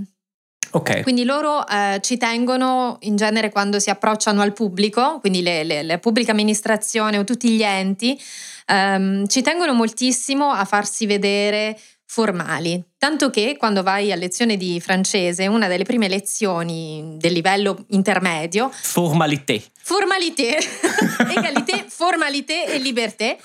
Ok. 0.73 1.03
quindi 1.03 1.25
loro 1.25 1.65
eh, 1.69 2.01
ci 2.03 2.17
tengono 2.17 2.97
in 3.03 3.15
genere 3.15 3.51
quando 3.51 3.79
si 3.79 3.91
approcciano 3.91 4.41
al 4.43 4.53
pubblico, 4.53 5.21
quindi 5.21 5.41
le, 5.43 5.63
le- 5.63 5.83
la 5.85 5.99
pubblica 5.99 6.33
amministrazione 6.33 7.17
o 7.19 7.23
tutti 7.23 7.51
gli 7.51 7.63
enti, 7.63 8.21
ehm, 8.67 9.29
ci 9.29 9.41
tengono 9.41 9.73
moltissimo 9.73 10.51
a 10.51 10.65
farsi 10.65 11.07
vedere 11.07 11.79
formali. 12.07 12.83
Tanto 12.99 13.31
che 13.31 13.57
quando 13.59 13.83
vai 13.83 14.13
a 14.13 14.17
lezione 14.17 14.57
di 14.57 14.81
francese, 14.81 15.47
una 15.47 15.69
delle 15.69 15.85
prime 15.85 16.09
lezioni 16.09 17.17
del 17.19 17.33
livello 17.33 17.85
intermedio, 17.89 18.71
Formalité. 18.73 19.63
formalité, 19.83 20.59
egalité, 21.37 21.85
formalité 21.89 22.67
e 22.67 22.79
liberté, 22.79 23.39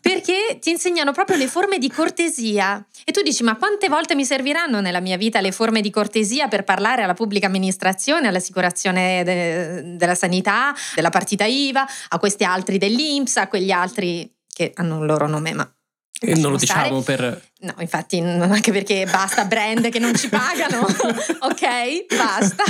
perché 0.00 0.58
ti 0.60 0.70
insegnano 0.70 1.12
proprio 1.12 1.36
le 1.36 1.46
forme 1.46 1.78
di 1.78 1.90
cortesia. 1.90 2.84
E 3.04 3.12
tu 3.12 3.22
dici, 3.22 3.42
ma 3.42 3.56
quante 3.56 3.88
volte 3.88 4.14
mi 4.14 4.24
serviranno 4.24 4.80
nella 4.80 5.00
mia 5.00 5.16
vita 5.16 5.40
le 5.40 5.52
forme 5.52 5.80
di 5.80 5.90
cortesia 5.90 6.48
per 6.48 6.64
parlare 6.64 7.02
alla 7.02 7.14
pubblica 7.14 7.46
amministrazione, 7.46 8.28
all'assicurazione 8.28 9.22
de- 9.24 9.96
della 9.96 10.14
sanità, 10.14 10.74
della 10.94 11.10
partita 11.10 11.44
IVA, 11.44 11.86
a 12.08 12.18
questi 12.18 12.44
altri 12.44 12.76
dell'Inps, 12.78 13.36
a 13.38 13.48
quegli 13.48 13.70
altri 13.70 14.30
che 14.52 14.72
hanno 14.74 14.98
un 14.98 15.06
loro 15.06 15.26
nome, 15.26 15.52
ma... 15.52 15.73
E 16.24 16.34
non 16.36 16.52
lo 16.52 16.58
stare. 16.58 16.82
diciamo 16.82 17.00
per... 17.02 17.42
No, 17.60 17.74
infatti, 17.78 18.20
non 18.20 18.52
anche 18.52 18.72
perché 18.72 19.06
basta 19.10 19.44
brand 19.44 19.88
che 19.88 19.98
non 19.98 20.14
ci 20.14 20.28
pagano. 20.28 20.80
ok, 21.40 22.06
basta. 22.16 22.64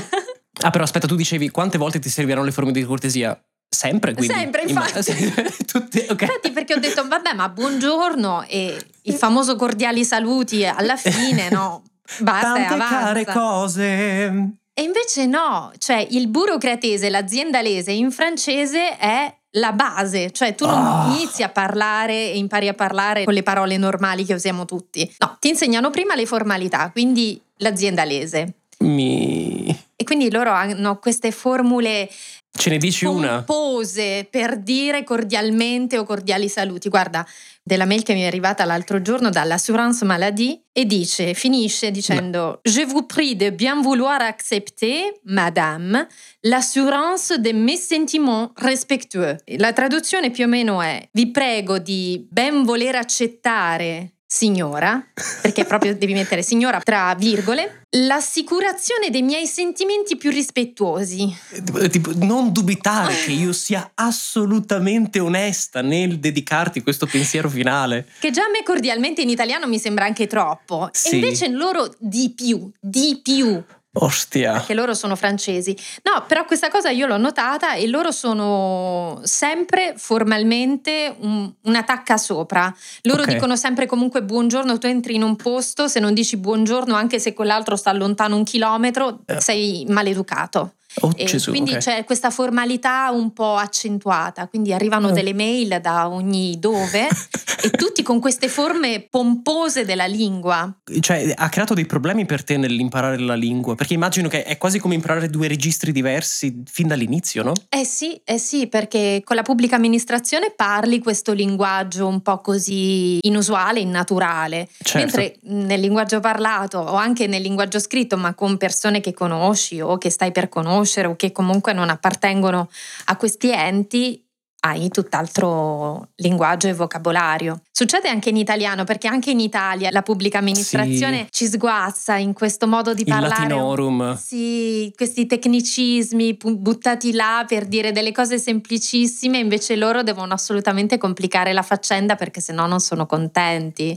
Ah, 0.62 0.70
però 0.70 0.84
aspetta, 0.84 1.06
tu 1.06 1.16
dicevi 1.16 1.50
quante 1.50 1.78
volte 1.78 1.99
ti 1.99 2.08
serviranno 2.08 2.44
le 2.44 2.52
forme 2.52 2.73
di 2.73 2.84
cortesia? 2.84 3.38
Sempre, 3.68 4.14
quindi. 4.14 4.34
Sempre, 4.34 4.62
infatti. 4.62 5.12
Tutte, 5.66 6.06
ok. 6.08 6.23
Infatti, 6.23 6.52
perché 6.52 6.75
ho 6.75 6.78
detto, 6.78 7.06
vabbè, 7.06 7.34
ma 7.34 7.49
buongiorno 7.49 8.44
e 8.46 8.80
il 9.02 9.14
famoso 9.14 9.56
cordiali 9.56 10.04
saluti 10.04 10.64
alla 10.64 10.96
fine, 10.96 11.50
no? 11.50 11.82
Basta 12.20 12.54
e 12.56 12.66
Tante 12.68 12.84
care 12.84 13.20
avanza. 13.23 13.32
cose. 13.32 14.52
E 14.76 14.82
invece 14.82 15.26
no, 15.26 15.73
cioè 15.78 16.06
il 16.11 16.28
burocratese, 16.28 17.08
l'aziendalese 17.08 17.92
in 17.92 18.11
francese 18.11 18.96
è 18.96 19.32
la 19.56 19.73
base, 19.73 20.30
cioè 20.32 20.54
tu 20.54 20.66
non 20.66 20.84
Ah. 20.84 21.14
inizi 21.14 21.42
a 21.42 21.49
parlare 21.49 22.32
e 22.32 22.37
impari 22.38 22.68
a 22.68 22.75
parlare 22.75 23.25
con 23.25 23.34
le 23.34 23.42
parole 23.42 23.76
normali 23.76 24.25
che 24.25 24.34
usiamo 24.34 24.64
tutti. 24.64 25.08
No, 25.18 25.37
ti 25.40 25.49
insegnano 25.49 25.90
prima 25.90 26.14
le 26.14 26.26
formalità, 26.26 26.90
quindi 26.90 27.40
l'aziendalese. 27.58 28.52
Mi... 28.80 29.82
E 29.96 30.04
quindi 30.04 30.30
loro 30.30 30.50
hanno 30.50 30.99
queste 30.99 31.30
formule 31.30 32.11
Ce 32.56 32.70
ne 32.70 32.78
dici 32.78 33.04
una? 33.04 33.42
pompose 33.42 34.26
per 34.30 34.58
dire 34.58 35.02
cordialmente 35.02 35.99
o 35.99 36.04
cordiali 36.04 36.49
saluti. 36.49 36.88
Guarda, 36.88 37.26
della 37.62 37.84
mail 37.84 38.02
che 38.02 38.14
mi 38.14 38.23
è 38.23 38.26
arrivata 38.26 38.64
l'altro 38.64 39.02
giorno 39.02 39.28
dall'assurance 39.28 40.04
maladie 40.04 40.61
e 40.73 40.87
dice, 40.87 41.34
finisce 41.34 41.90
dicendo 41.90 42.61
Je 42.62 42.84
vous 42.84 43.06
prie 43.06 43.34
de 43.34 43.52
bien 43.52 43.82
vouloir 43.82 44.20
accepter, 44.23 45.18
madame, 45.25 46.06
l'assurance 46.40 47.38
de 47.38 47.52
mes 47.52 47.84
sentiments 47.84 48.52
respectueux. 48.56 49.37
La 49.58 49.73
traduzione 49.73 50.30
più 50.30 50.44
o 50.44 50.49
meno 50.49 50.80
è 50.80 51.08
Vi 51.12 51.30
prego 51.30 51.78
di 51.78 52.25
ben 52.30 52.62
voler 52.62 52.94
accettare 52.94 54.13
signora, 54.35 55.00
perché 55.43 55.64
proprio 55.64 55.95
devi 55.97 56.12
mettere 56.12 56.43
signora 56.43 56.81
tra 56.81 57.14
virgole, 57.17 57.85
l'assicurazione 57.91 59.11
dei 59.11 59.23
miei 59.23 59.47
sentimenti 59.47 60.17
più 60.17 60.31
rispettuosi. 60.31 61.33
Eh, 61.81 61.88
Tipo, 61.88 62.11
non 62.17 62.53
dubitare 62.53 63.14
che 63.14 63.31
io 63.31 63.53
sia 63.53 63.93
assolutamente 63.95 65.21
onesta 65.21 65.81
nel 65.83 66.19
dedicarti 66.19 66.83
questo 66.83 67.07
pensiero 67.07 67.49
finale. 67.49 68.09
Che 68.19 68.31
già 68.31 68.43
a 68.43 68.50
me 68.50 68.64
cordialmente 68.64 69.23
in 69.23 69.29
italiano 69.29 69.69
mi 69.69 69.79
sembra 69.79 70.05
anche 70.05 70.26
troppo. 70.26 70.88
Sì. 70.91 71.11
E 71.11 71.14
invece 71.17 71.49
loro 71.49 71.95
di 71.99 72.33
più, 72.35 72.69
di 72.81 73.21
più, 73.23 73.62
Ostia. 73.95 74.53
perché 74.53 74.75
loro 74.75 74.95
sono 74.95 75.17
francesi. 75.17 75.77
No, 76.03 76.25
però 76.27 76.45
questa 76.45 76.69
cosa 76.69 76.91
io 76.91 77.07
l'ho 77.07 77.17
notata 77.17 77.75
e 77.75 77.87
loro 77.87 78.11
sono 78.11 79.21
sempre 79.25 79.95
formalmente 79.97 81.15
un- 81.21 81.51
una 81.63 81.83
tacca 81.83 82.17
sopra. 82.17 82.75
Loro 83.03 83.23
Ok. 83.23 83.29
dicono 83.29 83.57
sempre 83.57 83.87
comunque 83.87 84.23
buongiorno, 84.23 84.79
tu 84.79 84.87
entri 84.87 85.15
in 85.15 85.23
un 85.23 85.37
posto, 85.37 85.87
se 85.89 86.01
non 86.01 86.13
dici 86.15 86.37
buongiorno 86.37 86.95
anche 86.95 87.19
se 87.19 87.33
quell'altro 87.35 87.77
sta 87.77 87.93
lontano 87.93 88.37
un 88.37 88.45
chilometro, 88.45 89.21
Eh. 89.27 89.41
sei 89.41 89.85
maleducato. 89.89 90.73
Oh 91.01 91.13
Gesù. 91.13 91.51
quindi 91.51 91.73
ok. 91.73 91.79
c'è 91.79 92.05
questa 92.05 92.31
formalità 92.31 93.11
un 93.13 93.33
po' 93.33 93.57
accentuata, 93.57 94.47
quindi 94.49 94.73
arrivano 94.73 95.09
Oh. 95.09 95.13
delle 95.13 95.35
mail 95.35 95.79
da 95.83 96.09
ogni 96.09 96.59
dove 96.59 97.09
e 97.63 97.71
tutti 97.71 98.03
con 98.03 98.21
queste 98.21 98.49
forme 98.49 99.07
pompose 99.11 99.85
della 99.85 100.07
lingua. 100.07 100.73
Cioè, 101.01 101.33
ha 101.37 101.49
creato 101.49 101.75
dei 101.75 101.87
problemi 101.87 102.27
per 102.27 102.45
te 102.45 102.57
nell'imparare 102.57 103.19
la 103.19 103.35
lingua? 103.35 103.75
Perché 103.75 103.95
immagino 103.95 104.29
che 104.29 104.45
è 104.45 104.57
quasi 104.59 104.79
come 104.79 104.95
imparare 104.95 105.29
due 105.31 105.49
registri 105.49 105.91
diversi 105.93 106.63
fin 106.71 106.87
dall'inizio, 106.87 107.43
no? 107.43 107.53
Eh 107.69 107.85
sì, 107.85 108.21
eh 108.25 108.39
sì, 108.39 108.67
perché 108.69 109.21
con 109.25 109.37
la 109.37 109.43
pubblica 109.43 109.77
amministrazione 109.77 110.53
parli 110.55 111.01
questo 111.01 111.33
linguaggio 111.33 112.07
un 112.07 112.21
po' 112.23 112.41
così 112.41 113.19
inusuale, 113.23 113.81
innaturale, 113.81 114.69
Certo. 114.83 114.99
mentre 114.99 115.37
nel 115.43 115.81
linguaggio 115.81 116.21
parlato 116.21 116.79
o 116.79 116.95
anche 116.95 117.27
nel 117.27 117.43
linguaggio 117.43 117.79
scritto, 117.79 118.17
ma 118.17 118.35
con 118.35 118.57
persone 118.57 119.01
che 119.01 119.13
conosci 119.13 119.81
o 119.81 119.99
che 119.99 120.11
stai 120.11 120.31
per 120.33 120.49
conoscere 120.49 120.83
o 121.09 121.17
che 121.17 121.33
comunque 121.33 121.73
non 121.73 121.91
appartengono 121.91 122.69
a 123.07 123.17
questi 123.17 123.50
enti, 123.50 124.25
hai 124.64 124.88
tutt'altro 124.88 126.09
linguaggio 126.17 126.69
e 126.69 126.73
vocabolario. 126.73 127.61
Succede 127.71 128.09
anche 128.09 128.31
in 128.31 128.37
italiano, 128.37 128.85
perché 128.85 129.09
anche 129.09 129.31
in 129.31 129.38
Italia 129.38 129.91
la 129.91 130.00
pubblica 130.00 130.38
amministrazione 130.38 131.26
ci 131.31 131.47
sguazza 131.47 132.17
in 132.17 132.33
questo 132.33 132.67
modo 132.67 132.95
di 132.95 133.03
Il 133.03 133.09
parlare. 133.09 133.43
latinorum. 133.43 134.17
Sì, 134.17 134.91
questi 134.97 135.26
tecnicismi 135.26 136.38
buttati 136.57 137.12
là 137.12 137.45
per 137.47 137.67
dire 137.67 137.93
delle 137.93 138.12
cose 138.12 138.38
semplicissime, 138.38 139.37
invece 139.37 139.76
loro 139.76 140.03
devono 140.03 140.33
assolutamente 140.33 140.97
complicare 140.97 141.53
la 141.53 141.62
faccenda 141.62 142.14
perché 142.14 142.41
sennò 142.41 142.67
non 142.67 142.81
sono 142.81 143.05
contenti. 143.05 143.95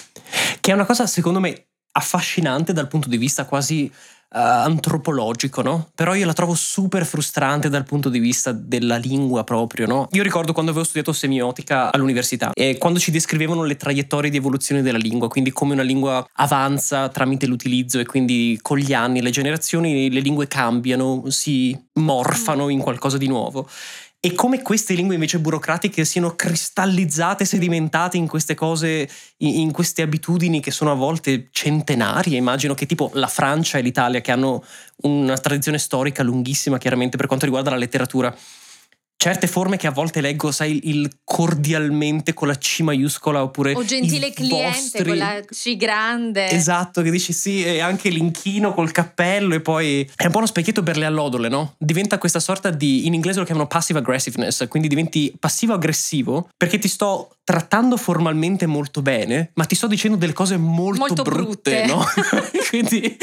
Che 0.59 0.71
è 0.71 0.73
una 0.73 0.85
cosa, 0.85 1.07
secondo 1.07 1.39
me, 1.39 1.67
affascinante 1.93 2.73
dal 2.73 2.89
punto 2.89 3.07
di 3.07 3.17
vista 3.17 3.45
quasi 3.45 3.89
eh, 4.29 4.39
antropologico, 4.39 5.61
no? 5.61 5.89
Però 5.95 6.13
io 6.13 6.25
la 6.25 6.33
trovo 6.33 6.53
super 6.53 7.05
frustrante 7.05 7.69
dal 7.69 7.85
punto 7.85 8.09
di 8.09 8.19
vista 8.19 8.51
della 8.51 8.97
lingua 8.97 9.43
proprio, 9.43 9.87
no? 9.87 10.07
Io 10.11 10.23
ricordo 10.23 10.53
quando 10.53 10.71
avevo 10.71 10.85
studiato 10.85 11.13
semiotica 11.13 11.91
all'università 11.91 12.51
e 12.53 12.77
quando 12.77 12.99
ci 12.99 13.11
descrivevano 13.11 13.63
le 13.63 13.77
traiettorie 13.77 14.29
di 14.29 14.37
evoluzione 14.37 14.81
della 14.81 14.97
lingua, 14.97 15.29
quindi 15.29 15.51
come 15.51 15.73
una 15.73 15.83
lingua 15.83 16.27
avanza 16.33 17.09
tramite 17.09 17.45
l'utilizzo 17.45 17.99
e 17.99 18.05
quindi 18.05 18.59
con 18.61 18.77
gli 18.77 18.93
anni, 18.93 19.21
le 19.21 19.29
generazioni, 19.29 20.11
le 20.11 20.19
lingue 20.19 20.47
cambiano, 20.47 21.23
si 21.27 21.77
morfano 21.93 22.69
in 22.69 22.79
qualcosa 22.79 23.17
di 23.17 23.27
nuovo. 23.27 23.67
E 24.27 24.33
come 24.33 24.61
queste 24.61 24.93
lingue 24.93 25.13
invece 25.13 25.39
burocratiche 25.39 26.03
siano 26.03 26.35
cristallizzate, 26.35 27.45
sedimentate 27.45 28.17
in 28.17 28.27
queste 28.27 28.55
cose, 28.55 29.09
in 29.37 29.71
queste 29.71 30.01
abitudini 30.01 30.59
che 30.59 30.69
sono 30.69 30.91
a 30.91 30.95
volte 30.95 31.47
centenarie. 31.49 32.35
Immagino 32.35 32.73
che 32.73 32.85
tipo 32.85 33.09
la 33.13 33.27
Francia 33.27 33.77
e 33.77 33.81
l'Italia, 33.81 34.19
che 34.19 34.33
hanno 34.33 34.65
una 35.03 35.37
tradizione 35.37 35.77
storica 35.77 36.23
lunghissima, 36.23 36.77
chiaramente 36.77 37.15
per 37.15 37.27
quanto 37.27 37.45
riguarda 37.45 37.69
la 37.69 37.77
letteratura. 37.77 38.35
Certe 39.19 39.47
forme 39.47 39.77
che 39.77 39.87
a 39.87 39.91
volte 39.91 40.21
leggo, 40.21 40.51
sai, 40.51 40.79
il 40.89 41.09
cordialmente 41.23 42.35
con 42.35 42.47
la 42.47 42.55
C 42.55 42.81
maiuscola 42.81 43.41
oppure. 43.41 43.73
O 43.73 43.83
gentile 43.83 44.31
cliente 44.31 44.67
vostri- 44.69 45.03
con 45.05 45.17
la 45.17 45.41
C 45.43 45.75
grande. 45.75 46.49
Esatto, 46.51 47.01
che 47.01 47.09
dici 47.09 47.33
sì, 47.33 47.63
e 47.65 47.79
anche 47.79 48.09
l'inchino 48.09 48.75
col 48.75 48.91
cappello 48.91 49.55
e 49.55 49.59
poi 49.61 50.07
è 50.15 50.25
un 50.25 50.31
po' 50.31 50.37
uno 50.37 50.45
specchietto 50.45 50.83
per 50.83 50.97
le 50.97 51.05
allodole, 51.05 51.49
no? 51.49 51.73
Diventa 51.79 52.19
questa 52.19 52.39
sorta 52.39 52.69
di, 52.69 53.07
in 53.07 53.15
inglese 53.15 53.39
lo 53.39 53.45
chiamano 53.45 53.65
passive 53.67 53.97
aggressiveness, 53.99 54.67
quindi 54.67 54.87
diventi 54.87 55.33
passivo-aggressivo 55.37 56.49
perché 56.55 56.77
ti 56.77 56.87
sto 56.87 57.37
trattando 57.43 57.97
formalmente 57.97 58.67
molto 58.67 59.01
bene, 59.01 59.49
ma 59.55 59.65
ti 59.65 59.73
sto 59.73 59.87
dicendo 59.87 60.17
delle 60.17 60.33
cose 60.33 60.57
molto, 60.57 60.99
Molto 60.99 61.23
brutte. 61.23 61.85
no? 61.87 62.03
quindi 62.69 63.17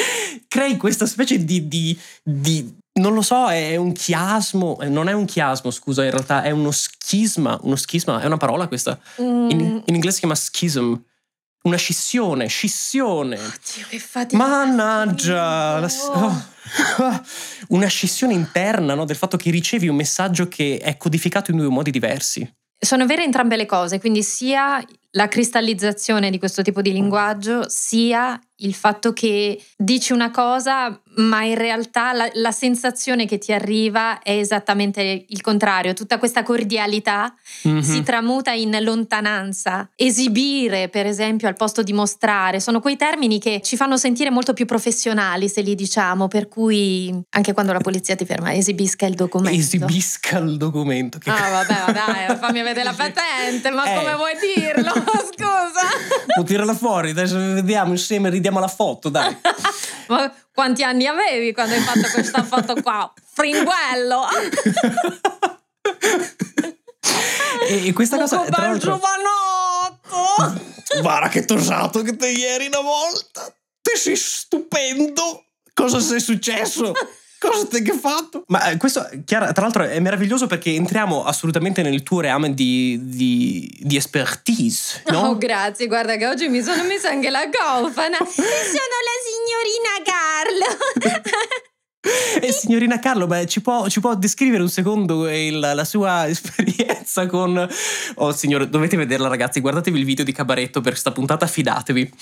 crei 0.48 0.76
questa 0.76 1.06
specie 1.06 1.44
di, 1.44 1.68
di- 1.68 1.98
di- 2.22 2.74
non 2.94 3.12
lo 3.14 3.22
so, 3.22 3.48
è 3.48 3.76
un 3.76 3.92
chiasmo, 3.92 4.78
eh, 4.80 4.88
non 4.88 5.08
è 5.08 5.12
un 5.12 5.24
chiasmo, 5.24 5.70
scusa, 5.70 6.04
in 6.04 6.10
realtà 6.10 6.42
è 6.42 6.50
uno 6.50 6.70
schisma, 6.70 7.58
uno 7.62 7.76
schisma, 7.76 8.20
è 8.20 8.26
una 8.26 8.36
parola 8.36 8.68
questa? 8.68 8.98
Mm, 9.20 9.50
In, 9.50 9.60
in 9.86 9.94
inglese 9.94 10.14
si 10.14 10.18
chiama 10.20 10.34
schism. 10.34 10.94
Una 11.64 11.76
scissione, 11.78 12.46
scissione. 12.46 13.36
Oddio, 13.36 13.86
che 13.88 13.98
fatica. 13.98 14.36
Mannaggia! 14.36 15.78
la- 15.80 15.88
Oh. 16.12 16.52
Una 17.68 17.86
scissione 17.86 18.32
interna 18.34 18.94
no? 18.94 19.04
del 19.04 19.16
fatto 19.16 19.36
che 19.36 19.50
ricevi 19.50 19.88
un 19.88 19.96
messaggio 19.96 20.46
che 20.48 20.78
è 20.82 20.96
codificato 20.96 21.50
in 21.50 21.58
due 21.58 21.68
modi 21.68 21.90
diversi. 21.90 22.48
Sono 22.78 23.06
vere 23.06 23.22
entrambe 23.24 23.56
le 23.56 23.64
cose, 23.66 23.98
quindi 23.98 24.22
sia 24.22 24.84
la 25.12 25.28
cristallizzazione 25.28 26.30
di 26.30 26.38
questo 26.38 26.60
tipo 26.62 26.82
di 26.82 26.92
linguaggio, 26.92 27.66
sia 27.68 28.38
il 28.58 28.74
fatto 28.74 29.12
che 29.12 29.60
dici 29.76 30.12
una 30.12 30.30
cosa, 30.30 31.00
ma 31.16 31.42
in 31.42 31.56
realtà 31.56 32.12
la, 32.12 32.28
la, 32.34 32.52
sensazione 32.52 33.26
che 33.26 33.38
ti 33.38 33.52
arriva 33.52 34.20
è 34.22 34.32
esattamente 34.32 35.24
il 35.28 35.40
contrario. 35.40 35.92
Tutta 35.92 36.18
questa 36.18 36.42
cordialità 36.42 37.34
mm-hmm. 37.66 37.80
si 37.80 38.02
tramuta 38.02 38.52
in 38.52 38.76
lontananza. 38.80 39.88
Esibire, 39.96 40.88
per 40.88 41.06
esempio, 41.06 41.48
al 41.48 41.54
posto 41.54 41.82
di 41.82 41.92
mostrare, 41.92 42.60
sono 42.60 42.80
quei 42.80 42.96
termini 42.96 43.40
che 43.40 43.60
ci 43.62 43.76
fanno 43.76 43.96
sentire 43.96 44.30
molto 44.30 44.52
più 44.52 44.66
professionali, 44.66 45.48
se 45.48 45.60
li 45.60 45.74
diciamo, 45.74 46.28
per 46.28 46.48
cui 46.48 47.12
anche 47.30 47.52
quando 47.52 47.72
la 47.72 47.80
polizia 47.80 48.14
ti 48.14 48.24
ferma, 48.24 48.54
esibisca 48.54 49.06
il 49.06 49.14
documento. 49.14 49.58
Esibisca 49.58 50.38
il 50.38 50.56
documento. 50.56 51.18
Che... 51.18 51.30
Ah, 51.30 51.64
vabbè, 51.64 51.92
dai, 51.92 52.36
fammi 52.36 52.62
vedere 52.62 52.84
la 52.84 52.94
patente, 52.94 53.70
ma 53.70 53.84
eh. 53.84 53.96
come 53.96 54.14
vuoi 54.14 54.32
dirlo? 54.56 54.92
Scusa. 55.34 55.88
Può 56.34 56.42
tirarla 56.44 56.74
fuori, 56.74 57.10
adesso 57.10 57.36
vediamo 57.36 57.92
insieme, 57.92 58.30
ridiamo 58.30 58.43
la 58.50 58.68
foto, 58.68 59.08
dai. 59.08 59.36
Ma 60.08 60.32
quanti 60.52 60.82
anni 60.82 61.06
avevi 61.06 61.52
quando 61.52 61.74
hai 61.74 61.80
fatto 61.80 62.08
questa 62.12 62.42
foto 62.42 62.80
qua? 62.82 63.12
Fringuello! 63.32 64.26
e, 67.68 67.92
questa 67.92 68.18
cosa 68.18 68.40
Un 68.40 68.48
bel 68.50 68.78
giovanotto! 68.78 70.60
Guarda 71.00 71.28
che 71.28 71.44
tosato 71.44 72.02
che 72.02 72.16
te 72.16 72.28
ieri 72.28 72.66
una 72.66 72.80
volta! 72.80 73.52
Te 73.80 73.96
sei 73.96 74.16
stupendo! 74.16 75.44
Cosa 75.72 76.00
sei 76.00 76.20
successo? 76.20 76.92
Cosa 77.50 77.66
ti 77.66 77.76
hai 77.76 77.98
fatto? 77.98 78.44
Ma 78.48 78.70
eh, 78.70 78.76
questo, 78.76 79.08
Chiara, 79.24 79.52
tra 79.52 79.62
l'altro 79.62 79.84
è 79.84 79.98
meraviglioso 80.00 80.46
perché 80.46 80.74
entriamo 80.74 81.24
assolutamente 81.24 81.82
nel 81.82 82.02
tuo 82.02 82.20
reame 82.20 82.54
di, 82.54 82.98
di, 83.02 83.70
di 83.80 83.96
expertise. 83.96 85.02
No? 85.06 85.28
Oh, 85.28 85.38
grazie. 85.38 85.86
Guarda 85.86 86.16
che 86.16 86.26
oggi 86.26 86.48
mi 86.48 86.62
sono 86.62 86.82
messa 86.84 87.08
anche 87.08 87.30
la 87.30 87.48
cofana. 87.50 88.18
sono 88.24 88.96
la 89.02 89.16
signorina 89.24 89.92
Carlo. 90.04 91.72
E 92.40 92.52
signorina 92.52 92.98
Carlo, 92.98 93.26
beh, 93.26 93.46
ci, 93.46 93.60
può, 93.60 93.88
ci, 93.88 94.00
può, 94.00 94.14
descrivere 94.14 94.62
un 94.62 94.68
secondo 94.68 95.28
il, 95.28 95.58
la 95.58 95.84
sua 95.84 96.28
esperienza 96.28 97.26
con... 97.26 97.68
Oh 98.16 98.32
signore, 98.32 98.68
dovete 98.68 98.96
vederla 98.96 99.28
ragazzi, 99.28 99.60
guardatevi 99.60 99.98
il 99.98 100.04
video 100.04 100.24
di 100.24 100.32
Cabaretto 100.32 100.80
per 100.80 100.92
questa 100.92 101.12
puntata, 101.12 101.46
fidatevi. 101.46 102.12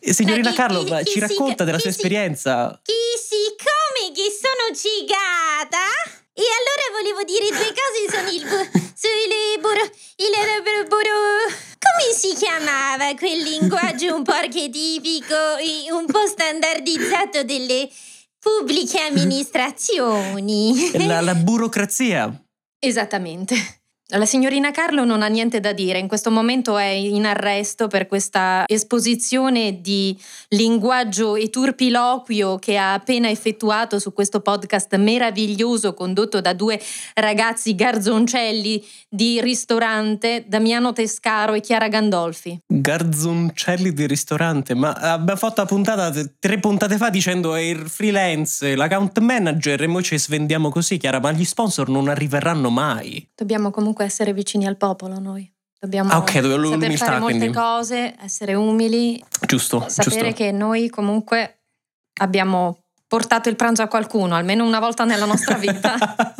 Signorina 0.00 0.52
Carlo, 0.52 0.82
chi, 0.82 0.94
chi, 1.04 1.10
ci 1.12 1.20
racconta 1.20 1.64
della 1.64 1.78
sua 1.78 1.90
esperienza. 1.90 2.80
Chi 2.82 2.92
siccome 3.18 4.14
che 4.14 4.30
sono 4.30 4.74
cigata... 4.74 6.18
E 6.32 6.42
allora 6.42 6.96
volevo 6.96 7.22
dire 7.24 7.48
due 7.50 7.74
cose 7.74 8.08
sono 8.08 8.30
il... 8.30 8.44
Bu, 8.48 8.80
sul 8.94 9.60
buro, 9.60 9.82
il 9.82 10.88
buro, 10.88 11.16
come 11.76 12.14
si 12.14 12.34
chiamava 12.34 13.14
quel 13.14 13.42
linguaggio 13.42 14.14
un 14.14 14.22
po' 14.22 14.32
archetipico, 14.32 15.34
un 15.92 16.06
po' 16.06 16.26
standardizzato 16.26 17.44
delle 17.44 17.90
Pubbliche 18.40 19.00
amministrazioni. 19.04 20.90
La, 21.06 21.20
la 21.20 21.34
burocrazia. 21.34 22.42
Esattamente. 22.78 23.79
La 24.12 24.26
signorina 24.26 24.72
Carlo 24.72 25.04
non 25.04 25.22
ha 25.22 25.28
niente 25.28 25.60
da 25.60 25.72
dire, 25.72 26.00
in 26.00 26.08
questo 26.08 26.32
momento 26.32 26.76
è 26.76 26.86
in 26.86 27.26
arresto 27.26 27.86
per 27.86 28.08
questa 28.08 28.64
esposizione 28.66 29.80
di 29.80 30.18
linguaggio 30.48 31.36
e 31.36 31.48
turpiloquio 31.48 32.58
che 32.58 32.76
ha 32.76 32.94
appena 32.94 33.30
effettuato 33.30 34.00
su 34.00 34.12
questo 34.12 34.40
podcast 34.40 34.96
meraviglioso 34.96 35.94
condotto 35.94 36.40
da 36.40 36.54
due 36.54 36.80
ragazzi 37.14 37.76
garzoncelli 37.76 38.84
di 39.08 39.40
ristorante, 39.40 40.44
Damiano 40.48 40.92
Tescaro 40.92 41.54
e 41.54 41.60
Chiara 41.60 41.86
Gandolfi. 41.86 42.62
Garzoncelli 42.66 43.92
di 43.92 44.08
ristorante, 44.08 44.74
ma 44.74 44.90
abbiamo 44.90 45.38
fatto 45.38 45.60
la 45.60 45.68
puntata 45.68 46.12
tre 46.40 46.58
puntate 46.58 46.96
fa 46.96 47.10
dicendo 47.10 47.54
è 47.54 47.60
il 47.60 47.88
freelance, 47.88 48.74
l'account 48.74 49.20
manager 49.20 49.82
e 49.82 49.86
noi 49.86 50.02
ci 50.02 50.18
svendiamo 50.18 50.70
così, 50.70 50.96
Chiara, 50.96 51.20
ma 51.20 51.30
gli 51.30 51.44
sponsor 51.44 51.88
non 51.88 52.08
arriveranno 52.08 52.70
mai. 52.70 53.28
Dobbiamo 53.36 53.70
comunque 53.70 53.98
comunque 54.00 54.04
essere 54.06 54.32
vicini 54.32 54.66
al 54.66 54.76
popolo 54.76 55.18
noi. 55.18 55.50
Dobbiamo 55.78 56.10
ah, 56.10 56.18
okay, 56.18 56.42
saper 56.42 56.96
fare 56.96 57.18
molte 57.18 57.38
quindi. 57.38 57.56
cose, 57.56 58.14
essere 58.22 58.54
umili. 58.54 59.22
Giusto. 59.46 59.84
Sapere 59.88 60.28
giusto. 60.28 60.42
che 60.42 60.52
noi 60.52 60.88
comunque 60.90 61.62
abbiamo 62.20 62.84
portato 63.06 63.48
il 63.48 63.56
pranzo 63.56 63.82
a 63.82 63.88
qualcuno, 63.88 64.34
almeno 64.34 64.66
una 64.66 64.78
volta 64.78 65.04
nella 65.04 65.24
nostra 65.24 65.56
vita. 65.56 65.96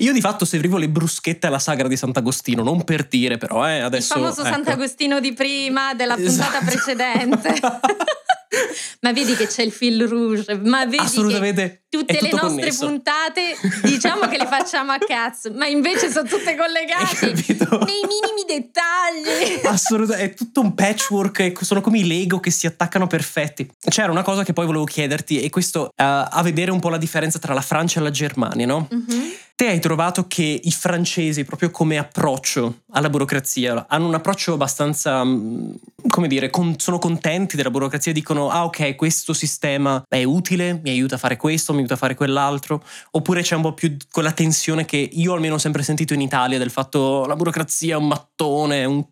Io 0.00 0.12
di 0.12 0.20
fatto 0.20 0.44
servivo 0.44 0.76
le 0.76 0.88
bruschette 0.88 1.46
alla 1.46 1.58
sagra 1.58 1.88
di 1.88 1.96
Sant'Agostino, 1.96 2.62
non 2.62 2.84
per 2.84 3.06
dire 3.08 3.38
però, 3.38 3.66
eh, 3.66 3.80
adesso... 3.80 4.14
Il 4.14 4.20
famoso 4.20 4.42
ecco. 4.42 4.50
Sant'Agostino 4.50 5.20
di 5.20 5.32
prima, 5.32 5.94
della 5.94 6.16
puntata 6.16 6.58
esatto. 6.58 6.64
precedente. 6.64 7.54
ma 9.00 9.12
vedi 9.12 9.34
che 9.36 9.46
c'è 9.46 9.62
il 9.62 9.72
fil 9.72 10.06
rouge, 10.06 10.58
ma 10.58 10.84
vedi 10.84 10.98
Assolutamente. 10.98 11.83
Tutte 11.96 12.20
le 12.20 12.30
nostre 12.30 12.48
connesso. 12.48 12.86
puntate 12.86 13.56
diciamo 13.82 14.26
che 14.26 14.36
le 14.36 14.46
facciamo 14.46 14.92
a 14.92 14.98
cazzo, 14.98 15.52
ma 15.52 15.66
invece 15.66 16.10
sono 16.10 16.28
tutte 16.28 16.56
collegate 16.56 17.26
nei 17.26 18.02
minimi 18.06 18.44
dettagli. 18.46 19.60
Assolutamente, 19.64 20.32
è 20.32 20.34
tutto 20.34 20.60
un 20.60 20.74
patchwork, 20.74 21.64
sono 21.64 21.80
come 21.80 21.98
i 21.98 22.06
Lego 22.06 22.40
che 22.40 22.50
si 22.50 22.66
attaccano 22.66 23.06
perfetti. 23.06 23.70
C'era 23.88 24.10
una 24.10 24.22
cosa 24.22 24.44
che 24.44 24.52
poi 24.52 24.66
volevo 24.66 24.84
chiederti 24.84 25.40
e 25.40 25.50
questo 25.50 25.84
uh, 25.84 25.90
a 25.96 26.40
vedere 26.42 26.70
un 26.70 26.80
po' 26.80 26.88
la 26.88 26.98
differenza 26.98 27.38
tra 27.38 27.54
la 27.54 27.60
Francia 27.60 28.00
e 28.00 28.02
la 28.02 28.10
Germania, 28.10 28.66
no? 28.66 28.88
Mm-hmm. 28.92 29.28
Te 29.56 29.68
hai 29.68 29.78
trovato 29.78 30.26
che 30.26 30.60
i 30.64 30.72
francesi, 30.72 31.44
proprio 31.44 31.70
come 31.70 31.96
approccio 31.96 32.80
alla 32.90 33.08
burocrazia, 33.08 33.86
hanno 33.88 34.08
un 34.08 34.14
approccio 34.14 34.54
abbastanza, 34.54 35.24
mm, 35.24 35.74
come 36.08 36.26
dire, 36.26 36.50
con, 36.50 36.74
sono 36.80 36.98
contenti 36.98 37.54
della 37.54 37.70
burocrazia, 37.70 38.12
dicono, 38.12 38.50
ah 38.50 38.64
ok, 38.64 38.96
questo 38.96 39.32
sistema 39.32 40.02
è 40.08 40.24
utile, 40.24 40.80
mi 40.82 40.90
aiuta 40.90 41.14
a 41.14 41.18
fare 41.18 41.36
questo, 41.36 41.72
mi 41.72 41.83
aiuta 41.84 41.94
a 41.94 41.98
fare 41.98 42.14
quell'altro, 42.14 42.82
oppure 43.12 43.42
c'è 43.42 43.54
un 43.54 43.62
po' 43.62 43.74
più 43.74 43.96
quella 44.10 44.32
tensione 44.32 44.84
che 44.84 44.96
io 44.96 45.32
almeno 45.32 45.54
ho 45.54 45.58
sempre 45.58 45.82
sentito 45.82 46.14
in 46.14 46.20
Italia 46.20 46.58
del 46.58 46.70
fatto 46.70 47.24
la 47.26 47.36
burocrazia 47.36 47.94
è 47.94 47.98
un 47.98 48.08
mattone, 48.08 48.84
un 48.84 49.04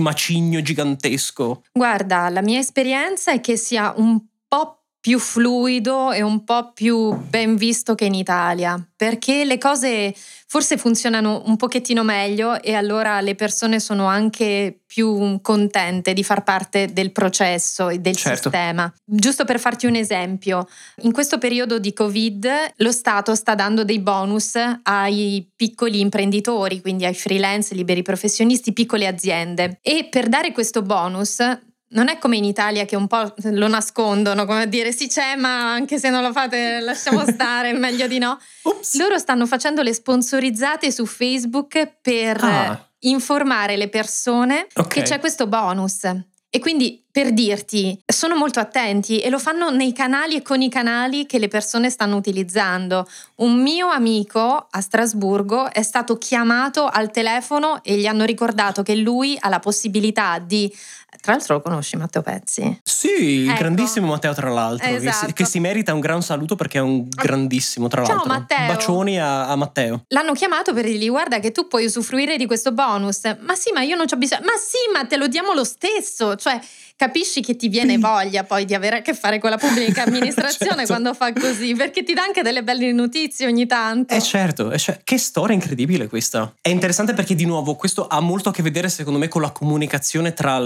macigno 0.00 0.60
gigantesco. 0.60 1.62
Guarda, 1.72 2.28
la 2.28 2.42
mia 2.42 2.58
esperienza 2.58 3.32
è 3.32 3.40
che 3.40 3.56
sia 3.56 3.92
un 3.96 4.20
po' 4.48 4.83
più 5.04 5.18
fluido 5.18 6.12
e 6.12 6.22
un 6.22 6.44
po' 6.44 6.72
più 6.72 7.14
ben 7.28 7.56
visto 7.56 7.94
che 7.94 8.06
in 8.06 8.14
Italia, 8.14 8.82
perché 8.96 9.44
le 9.44 9.58
cose 9.58 10.14
forse 10.46 10.78
funzionano 10.78 11.42
un 11.44 11.56
pochettino 11.56 12.02
meglio 12.02 12.58
e 12.62 12.72
allora 12.72 13.20
le 13.20 13.34
persone 13.34 13.80
sono 13.80 14.06
anche 14.06 14.78
più 14.86 15.40
contente 15.42 16.14
di 16.14 16.24
far 16.24 16.42
parte 16.42 16.92
del 16.92 17.12
processo 17.12 17.90
e 17.90 17.98
del 17.98 18.16
certo. 18.16 18.48
sistema. 18.48 18.90
Giusto 19.04 19.44
per 19.44 19.60
farti 19.60 19.84
un 19.84 19.96
esempio, 19.96 20.66
in 21.02 21.12
questo 21.12 21.36
periodo 21.36 21.78
di 21.78 21.92
Covid 21.92 22.48
lo 22.76 22.92
Stato 22.92 23.34
sta 23.34 23.54
dando 23.54 23.84
dei 23.84 23.98
bonus 23.98 24.54
ai 24.84 25.46
piccoli 25.54 26.00
imprenditori, 26.00 26.80
quindi 26.80 27.04
ai 27.04 27.14
freelance, 27.14 27.74
liberi 27.74 28.00
professionisti, 28.00 28.72
piccole 28.72 29.06
aziende 29.06 29.80
e 29.82 30.06
per 30.08 30.28
dare 30.28 30.52
questo 30.52 30.80
bonus 30.80 31.40
non 31.88 32.08
è 32.08 32.18
come 32.18 32.36
in 32.36 32.44
Italia 32.44 32.84
che 32.84 32.96
un 32.96 33.06
po' 33.06 33.32
lo 33.42 33.68
nascondono, 33.68 34.46
come 34.46 34.62
a 34.62 34.66
dire 34.66 34.92
sì 34.92 35.08
c'è, 35.08 35.36
ma 35.36 35.72
anche 35.72 35.98
se 35.98 36.10
non 36.10 36.22
lo 36.22 36.32
fate 36.32 36.80
lasciamo 36.80 37.24
stare, 37.30 37.72
meglio 37.72 38.06
di 38.06 38.18
no. 38.18 38.38
Ups. 38.62 38.98
Loro 38.98 39.18
stanno 39.18 39.46
facendo 39.46 39.82
le 39.82 39.94
sponsorizzate 39.94 40.90
su 40.90 41.06
Facebook 41.06 41.98
per 42.00 42.42
ah. 42.42 42.88
informare 43.00 43.76
le 43.76 43.88
persone 43.88 44.66
okay. 44.74 44.88
che 44.88 45.02
c'è 45.02 45.20
questo 45.20 45.46
bonus. 45.46 46.06
E 46.54 46.60
quindi 46.60 47.04
per 47.10 47.32
dirti, 47.32 48.00
sono 48.06 48.36
molto 48.36 48.60
attenti 48.60 49.18
e 49.18 49.28
lo 49.28 49.40
fanno 49.40 49.70
nei 49.70 49.92
canali 49.92 50.36
e 50.36 50.42
con 50.42 50.62
i 50.62 50.68
canali 50.68 51.26
che 51.26 51.40
le 51.40 51.48
persone 51.48 51.90
stanno 51.90 52.14
utilizzando. 52.14 53.08
Un 53.36 53.60
mio 53.60 53.88
amico 53.88 54.68
a 54.70 54.80
Strasburgo 54.80 55.72
è 55.72 55.82
stato 55.82 56.16
chiamato 56.16 56.86
al 56.86 57.10
telefono 57.10 57.82
e 57.82 57.96
gli 57.96 58.06
hanno 58.06 58.24
ricordato 58.24 58.84
che 58.84 58.94
lui 58.94 59.36
ha 59.40 59.48
la 59.48 59.58
possibilità 59.58 60.38
di 60.38 60.72
tra 61.20 61.32
l'altro 61.32 61.54
lo 61.54 61.60
conosci 61.60 61.96
Matteo 61.96 62.22
Pezzi? 62.22 62.80
Sì, 62.82 63.22
il 63.22 63.48
ecco. 63.50 63.58
grandissimo 63.58 64.06
Matteo 64.08 64.34
tra 64.34 64.50
l'altro, 64.50 64.88
esatto. 64.88 65.04
che, 65.04 65.12
si, 65.12 65.26
che, 65.26 65.44
si, 65.44 65.58
esatto. 65.58 65.60
merita 65.60 65.94
un 65.94 66.00
gran 66.00 66.22
saluto 66.22 66.56
perché 66.56 66.78
è 66.78 66.80
un 66.80 67.06
grandissimo 67.08 67.88
tra 67.88 68.04
Ciao, 68.04 68.16
l'altro. 68.16 68.32
Matteo. 68.32 68.66
Bacioni 68.66 69.20
a, 69.20 69.48
a, 69.48 69.56
Matteo. 69.56 70.04
L'hanno 70.08 70.32
chiamato 70.32 70.72
per 70.72 70.84
dirgli 70.84 71.08
guarda 71.08 71.38
che 71.38 71.52
tu 71.52 71.66
puoi 71.66 71.84
usufruire 71.84 72.36
di 72.36 72.46
questo 72.46 72.72
bonus. 72.72 73.22
Ma 73.40 73.54
sì, 73.54 73.72
ma 73.72 73.82
io 73.82 73.96
non 73.96 74.06
ho 74.10 74.16
bisogno. 74.16 74.42
Ma 74.44 74.52
sì, 74.58 74.92
ma 74.92 75.04
te 75.06 75.16
lo 75.16 75.26
diamo 75.26 75.52
lo 75.52 75.64
stesso. 75.64 76.36
Cioè, 76.36 76.60
capisci 76.96 77.42
che 77.42 77.56
ti 77.56 77.68
viene 77.68 77.98
voglia 77.98 78.44
poi 78.44 78.64
di 78.64 78.74
avere 78.74 78.98
a 78.98 79.02
che 79.02 79.14
fare 79.14 79.38
con 79.38 79.50
la 79.50 79.58
pubblica 79.58 80.04
amministrazione 80.06 80.86
certo. 80.86 80.86
quando 80.86 81.14
fa 81.14 81.32
così, 81.32 81.74
perché 81.74 82.02
ti 82.02 82.14
dà 82.14 82.22
anche 82.22 82.42
delle 82.42 82.62
belle 82.62 82.92
notizie 82.92 83.46
ogni 83.46 83.66
tanto. 83.66 84.14
Eh 84.14 84.22
certo, 84.22 84.70
eh, 84.70 84.78
cioè, 84.78 85.00
che 85.02 85.18
storia 85.18 85.54
incredibile 85.54 86.08
questa. 86.08 86.54
È 86.60 86.68
interessante 86.68 87.14
perché 87.14 87.34
di 87.34 87.44
nuovo 87.44 87.74
questo 87.74 88.06
ha 88.06 88.20
molto 88.20 88.50
a 88.50 88.52
che 88.52 88.62
vedere 88.62 88.88
secondo 88.88 89.18
me 89.18 89.28
con 89.28 89.42
la 89.42 89.50
comunicazione 89.50 90.32
tra 90.32 90.58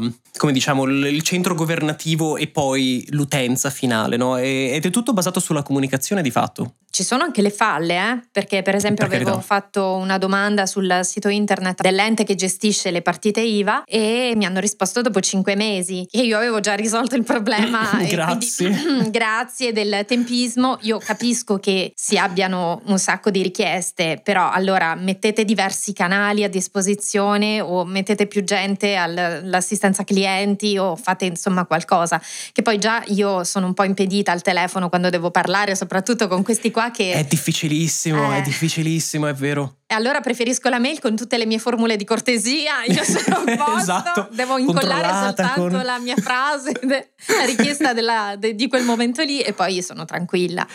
il, 0.00 0.14
come 0.36 0.52
diciamo, 0.52 0.84
il 0.84 1.22
centro 1.22 1.54
governativo 1.54 2.36
e 2.36 2.48
poi 2.48 3.06
l'utenza 3.10 3.70
finale, 3.70 4.16
no? 4.16 4.36
Ed 4.36 4.84
è 4.84 4.90
tutto 4.90 5.12
basato 5.12 5.40
sulla 5.40 5.62
comunicazione 5.62 6.22
di 6.22 6.30
fatto. 6.30 6.74
Ci 6.90 7.02
sono 7.02 7.24
anche 7.24 7.42
le 7.42 7.50
falle, 7.50 7.96
eh? 7.96 8.22
perché 8.30 8.62
per 8.62 8.76
esempio 8.76 9.08
per 9.08 9.20
avevo 9.20 9.40
fatto 9.40 9.94
una 9.94 10.16
domanda 10.16 10.64
sul 10.64 11.00
sito 11.02 11.28
internet 11.28 11.80
dell'ente 11.82 12.22
che 12.22 12.36
gestisce 12.36 12.92
le 12.92 13.02
partite 13.02 13.40
IVA 13.40 13.82
e 13.84 14.32
mi 14.36 14.44
hanno 14.44 14.60
risposto 14.60 15.00
dopo 15.00 15.18
5 15.18 15.56
mesi 15.56 16.06
e 16.08 16.20
io 16.20 16.36
avevo 16.36 16.60
già 16.60 16.74
risolto 16.74 17.16
il 17.16 17.24
problema. 17.24 17.98
Grazie. 18.08 18.70
quindi, 18.70 19.10
grazie 19.10 19.72
del 19.72 20.04
tempismo. 20.06 20.78
Io 20.82 20.98
capisco 20.98 21.58
che 21.58 21.92
si 21.96 22.16
abbiano 22.16 22.80
un 22.86 22.98
sacco 22.98 23.30
di 23.30 23.42
richieste, 23.42 24.20
però 24.22 24.50
allora 24.50 24.94
mettete 24.94 25.44
diversi 25.44 25.92
canali 25.92 26.44
a 26.44 26.48
disposizione 26.48 27.60
o 27.60 27.84
mettete 27.84 28.26
più 28.26 28.44
gente 28.44 28.94
all'assistenza 28.94 29.83
clienti 30.04 30.78
o 30.78 30.96
fate 30.96 31.26
insomma 31.26 31.66
qualcosa. 31.66 32.20
Che 32.52 32.62
poi 32.62 32.78
già 32.78 33.02
io 33.08 33.44
sono 33.44 33.66
un 33.66 33.74
po' 33.74 33.84
impedita 33.84 34.32
al 34.32 34.42
telefono 34.42 34.88
quando 34.88 35.10
devo 35.10 35.30
parlare, 35.30 35.74
soprattutto 35.74 36.28
con 36.28 36.42
questi 36.42 36.70
qua 36.70 36.90
che... 36.90 37.12
È 37.12 37.24
difficilissimo, 37.24 38.32
è 38.32 38.38
Eh. 38.38 38.42
difficilissimo, 38.42 39.26
è 39.26 39.34
vero. 39.34 39.78
Allora 39.94 40.20
preferisco 40.20 40.68
la 40.68 40.78
mail 40.78 41.00
con 41.00 41.16
tutte 41.16 41.38
le 41.38 41.46
mie 41.46 41.58
formule 41.58 41.96
di 41.96 42.04
cortesia, 42.04 42.84
io 42.86 43.02
sono 43.04 43.36
a 43.36 43.56
posto, 43.56 43.76
Esatto, 43.78 44.28
devo 44.32 44.58
incollare 44.58 45.08
soltanto 45.26 45.60
con- 45.68 45.82
la 45.82 45.98
mia 45.98 46.16
frase, 46.16 46.72
la 46.84 47.44
richiesta 47.46 47.92
della- 47.92 48.36
de- 48.36 48.54
di 48.54 48.68
quel 48.68 48.84
momento 48.84 49.22
lì 49.22 49.40
e 49.40 49.52
poi 49.52 49.82
sono 49.82 50.04
tranquilla. 50.04 50.66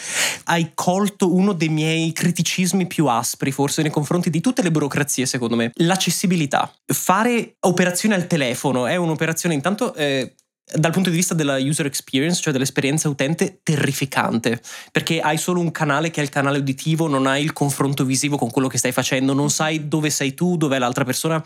Hai 0.46 0.72
colto 0.74 1.34
uno 1.34 1.54
dei 1.54 1.70
miei 1.70 2.12
criticismi 2.12 2.88
più 2.88 3.08
aspri, 3.08 3.52
forse 3.52 3.82
nei 3.82 3.92
confronti 3.92 4.30
di 4.30 4.42
tutte 4.42 4.62
le 4.62 4.72
burocrazie, 4.72 5.26
secondo 5.26 5.56
me. 5.56 5.72
L'accessibilità. 5.76 6.72
Fare 6.86 7.56
operazioni 7.62 8.16
al 8.16 8.28
telefono 8.28 8.86
è 8.88 8.96
un'operazione 8.96 9.54
intanto... 9.56 9.94
eh, 9.94 10.34
dal 10.72 10.92
punto 10.92 11.10
di 11.10 11.16
vista 11.16 11.34
della 11.34 11.58
user 11.58 11.86
experience, 11.86 12.42
cioè 12.42 12.54
dell'esperienza 12.54 13.10
utente, 13.10 13.60
terrificante, 13.64 14.62
perché 14.92 15.20
hai 15.20 15.38
solo 15.38 15.60
un 15.60 15.72
canale 15.72 16.12
che 16.12 16.20
è 16.20 16.24
il 16.24 16.30
canale 16.30 16.60
uditivo, 16.60 17.08
non 17.08 17.26
hai 17.26 17.44
il 17.44 17.54
confronto 17.54 18.06
visivo 18.06 18.38
con 18.38 18.52
quello 18.52 18.68
che 18.68 18.78
stai 18.78 18.92
facendo, 18.92 19.34
non 19.34 19.50
sai 19.50 19.88
dove 19.88 20.10
sei 20.10 20.34
tu, 20.34 20.58
dov'è 20.58 20.78
l'altra 20.78 21.04
persona. 21.04 21.44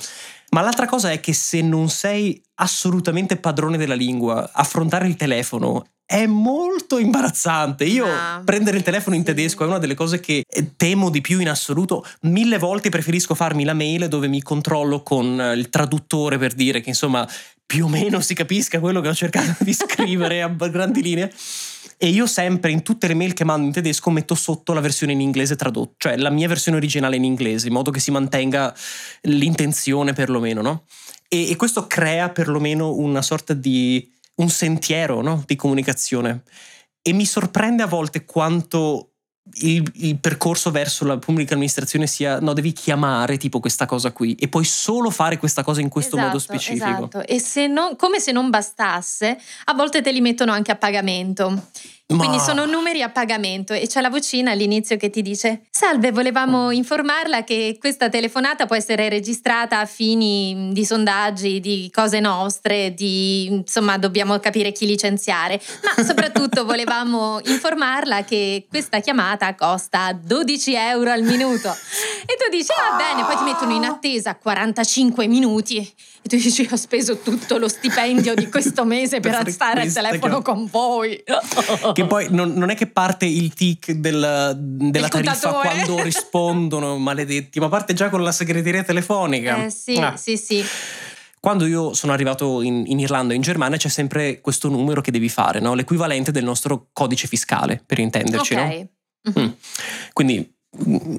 Ma 0.50 0.62
l'altra 0.62 0.86
cosa 0.86 1.12
è 1.12 1.20
che 1.20 1.34
se 1.34 1.62
non 1.62 1.90
sei 1.90 2.42
assolutamente 2.56 3.38
padrone 3.38 3.78
della 3.78 3.96
lingua, 3.96 4.52
affrontare 4.54 5.08
il 5.08 5.16
telefono 5.16 5.86
è 6.06 6.26
molto 6.26 6.98
imbarazzante. 6.98 7.86
Io 7.86 8.06
Ah, 8.06 8.42
prendere 8.44 8.78
il 8.78 8.84
telefono 8.84 9.16
in 9.16 9.24
tedesco 9.24 9.64
è 9.64 9.68
una 9.68 9.80
delle 9.80 9.96
cose 9.96 10.20
che 10.20 10.44
eh, 10.48 10.76
temo 10.76 11.10
di 11.10 11.22
più 11.22 11.40
in 11.40 11.50
assoluto. 11.50 12.06
Mille 12.22 12.58
volte 12.58 12.90
preferisco 12.90 13.36
farmi 13.36 13.64
la 13.64 13.74
mail 13.74 14.08
dove 14.08 14.28
mi 14.28 14.42
controllo 14.42 15.02
con 15.02 15.40
eh, 15.40 15.54
il 15.54 15.70
traduttore 15.70 16.38
per 16.38 16.54
dire 16.54 16.82
che 16.82 16.90
insomma 16.90 17.28
più 17.66 17.86
o 17.86 17.88
meno 17.88 18.20
si 18.20 18.34
capisca 18.34 18.80
quello 18.80 19.02
che 19.02 19.08
ho 19.08 19.14
cercato 19.16 19.64
di 19.64 19.74
scrivere 19.74 20.42
a 20.42 20.48
grandi 20.48 21.02
linee. 21.02 21.32
E 21.98 22.10
io 22.10 22.28
sempre 22.28 22.72
in 22.72 22.84
tutte 22.84 23.08
le 23.08 23.14
mail 23.14 23.34
che 23.34 23.46
mando 23.46 23.66
in 23.66 23.72
tedesco 23.72 24.10
metto 24.10 24.36
sotto 24.36 24.74
la 24.74 24.82
versione 24.82 25.14
in 25.14 25.22
inglese 25.22 25.56
tradotta, 25.56 25.94
cioè 25.98 26.18
la 26.18 26.30
mia 26.30 26.50
versione 26.50 26.78
originale 26.78 27.16
in 27.16 27.24
inglese, 27.24 27.68
in 27.68 27.74
modo 27.74 27.92
che 27.92 28.02
si 28.02 28.12
mantenga 28.12 28.76
l'intenzione 29.22 30.12
perlomeno, 30.12 30.62
no? 30.62 30.84
E, 31.30 31.50
e 31.50 31.56
questo 31.56 31.88
crea 31.88 32.30
perlomeno 32.30 32.94
una 32.94 33.22
sorta 33.22 33.54
di 33.54 34.13
un 34.36 34.50
sentiero 34.50 35.22
no? 35.22 35.44
di 35.46 35.56
comunicazione. 35.56 36.44
E 37.02 37.14
mi 37.14 37.26
sorprende 37.26 37.84
a 37.84 37.88
volte 37.88 38.26
quanto 38.26 39.14
il, 39.56 39.84
il 39.96 40.20
percorso 40.20 40.72
verso 40.72 41.04
la 41.06 41.18
pubblica 41.18 41.54
amministrazione 41.54 42.08
sia 42.08 42.40
no, 42.40 42.54
devi 42.54 42.72
chiamare 42.72 43.38
tipo 43.38 43.60
questa 43.60 43.86
cosa 43.86 44.12
qui 44.12 44.36
e 44.36 44.48
puoi 44.48 44.64
solo 44.64 45.10
fare 45.10 45.38
questa 45.38 45.64
cosa 45.64 45.82
in 45.82 45.90
questo 45.90 46.16
modo 46.16 46.38
Esatto, 46.38 46.54
specifico. 46.54 46.86
Esatto. 46.86 47.28
E 47.28 47.40
se 47.40 47.68
non, 47.68 47.96
come 47.98 48.20
se 48.20 48.32
non 48.32 48.50
bastasse, 48.50 49.38
a 49.66 49.74
volte 49.74 50.02
te 50.02 50.12
li 50.12 50.22
mettono 50.22 50.52
anche 50.52 50.72
a 50.72 50.76
pagamento. 50.76 51.68
Quindi 52.06 52.36
Ma- 52.38 52.44
sono 52.44 52.66
numeri 52.66 53.02
a 53.02 53.10
pagamento 53.10 53.72
e 53.74 53.88
c'è 53.88 54.02
la 54.02 54.10
vocina 54.10 54.52
all'inizio 54.52 54.98
che 54.98 55.10
ti 55.10 55.22
dice 55.22 55.62
Salve, 55.72 56.12
volevamo 56.12 56.70
informarla 56.70 57.44
che 57.46 57.78
questa 57.80 58.10
telefonata 58.10 58.66
può 58.66 58.76
essere 58.76 59.08
registrata 59.08 59.80
a 59.80 59.86
fini 59.86 60.70
di 60.74 60.86
sondaggi, 60.86 61.62
di 61.62 61.90
cose 61.94 62.20
nostre, 62.20 62.94
di 62.94 63.46
insomma 63.46 63.98
dobbiamo 63.98 64.38
capire 64.40 64.74
chi 64.74 64.86
licenziare, 64.86 65.60
ma 65.82 66.04
soprattutto 66.04 66.66
volevamo 66.66 67.40
informarla 67.46 68.26
che 68.26 68.66
questa 68.70 69.00
chiamata 69.00 69.56
costa 69.56 70.12
12 70.14 70.74
euro 70.76 71.10
al 71.10 71.22
minuto. 71.24 71.70
E 72.26 72.36
tu 72.38 72.50
dici 72.52 72.68
va 72.78 72.98
bene, 72.98 73.24
poi 73.26 73.38
ti 73.38 73.44
mettono 73.44 73.74
in 73.74 73.86
attesa 73.86 74.36
45 74.36 75.26
minuti 75.28 75.78
e 75.78 76.30
tu 76.30 76.36
dici 76.36 76.68
ho 76.70 76.76
speso 76.76 77.18
tutto 77.20 77.58
lo 77.58 77.68
stipendio 77.68 78.34
di 78.34 78.50
questo 78.50 78.86
mese 78.86 79.20
per 79.22 79.38
Per 79.44 79.52
stare 79.52 79.82
al 79.82 79.92
telefono 79.92 80.38
che- 80.38 80.44
con 80.44 80.68
voi. 80.70 81.24
Che 81.94 82.06
poi 82.06 82.28
non, 82.30 82.54
non 82.54 82.70
è 82.70 82.76
che 82.76 82.88
parte 82.88 83.26
il 83.26 83.54
tic 83.54 83.92
del- 83.92 84.56
della 84.58 85.06
Il 85.06 85.12
tariffa 85.12 85.50
contatore. 85.52 85.70
quando 85.86 86.04
rispondono, 86.04 86.98
maledetti, 87.00 87.60
ma 87.60 87.70
parte 87.70 87.94
già 87.94 88.10
con 88.10 88.24
la 88.24 88.32
segreteria 88.32 88.84
telefonica. 88.84 89.66
Eh 89.66 89.70
sì, 89.70 89.98
Ah. 89.98 90.16
sì, 90.18 90.38
sì. 90.38 90.64
Quando 91.40 91.66
io 91.66 91.94
sono 91.94 92.14
arrivato 92.14 92.62
in, 92.62 92.84
in 92.88 93.00
Irlanda 93.00 93.34
o 93.34 93.36
in 93.36 93.42
Germania 93.42 93.78
c'è 93.78 93.90
sempre 93.90 94.40
questo 94.40 94.70
numero 94.70 95.02
che 95.02 95.12
devi 95.12 95.28
fare, 95.28 95.60
no? 95.60 95.74
l'equivalente 95.74 96.32
del 96.32 96.46
nostro 96.46 96.88
codice 96.94 97.28
fiscale, 97.28 97.84
per 97.86 98.00
intenderci. 98.00 98.54
Ok. 98.54 98.60
no? 99.26 99.42
Mm. 99.42 99.48
Quindi 100.14 100.53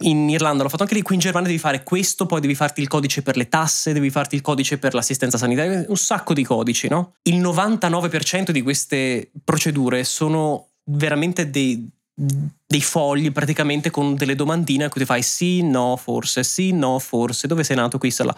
in 0.00 0.28
Irlanda 0.28 0.62
l'ho 0.62 0.68
fatto 0.68 0.82
anche 0.82 0.94
lì, 0.94 1.02
qui 1.02 1.14
in 1.14 1.20
Germania 1.20 1.48
devi 1.48 1.60
fare 1.60 1.82
questo, 1.84 2.26
poi 2.26 2.40
devi 2.40 2.54
farti 2.54 2.80
il 2.80 2.88
codice 2.88 3.22
per 3.22 3.36
le 3.36 3.48
tasse, 3.48 3.92
devi 3.92 4.10
farti 4.10 4.34
il 4.34 4.40
codice 4.40 4.78
per 4.78 4.94
l'assistenza 4.94 5.38
sanitaria, 5.38 5.84
un 5.88 5.96
sacco 5.96 6.34
di 6.34 6.42
codici, 6.42 6.88
no? 6.88 7.14
Il 7.22 7.40
99% 7.40 8.50
di 8.50 8.62
queste 8.62 9.30
procedure 9.44 10.02
sono 10.02 10.70
veramente 10.86 11.50
dei, 11.50 11.88
dei 12.14 12.82
fogli 12.82 13.30
praticamente 13.30 13.90
con 13.90 14.16
delle 14.16 14.34
domandine 14.34 14.84
a 14.84 14.88
cui 14.88 15.00
ti 15.00 15.06
fai 15.06 15.22
sì, 15.22 15.62
no, 15.62 15.96
forse, 15.96 16.42
sì, 16.42 16.72
no, 16.72 16.98
forse, 16.98 17.46
dove 17.46 17.62
sei 17.62 17.76
nato 17.76 17.98
qui, 17.98 18.12
là. 18.18 18.36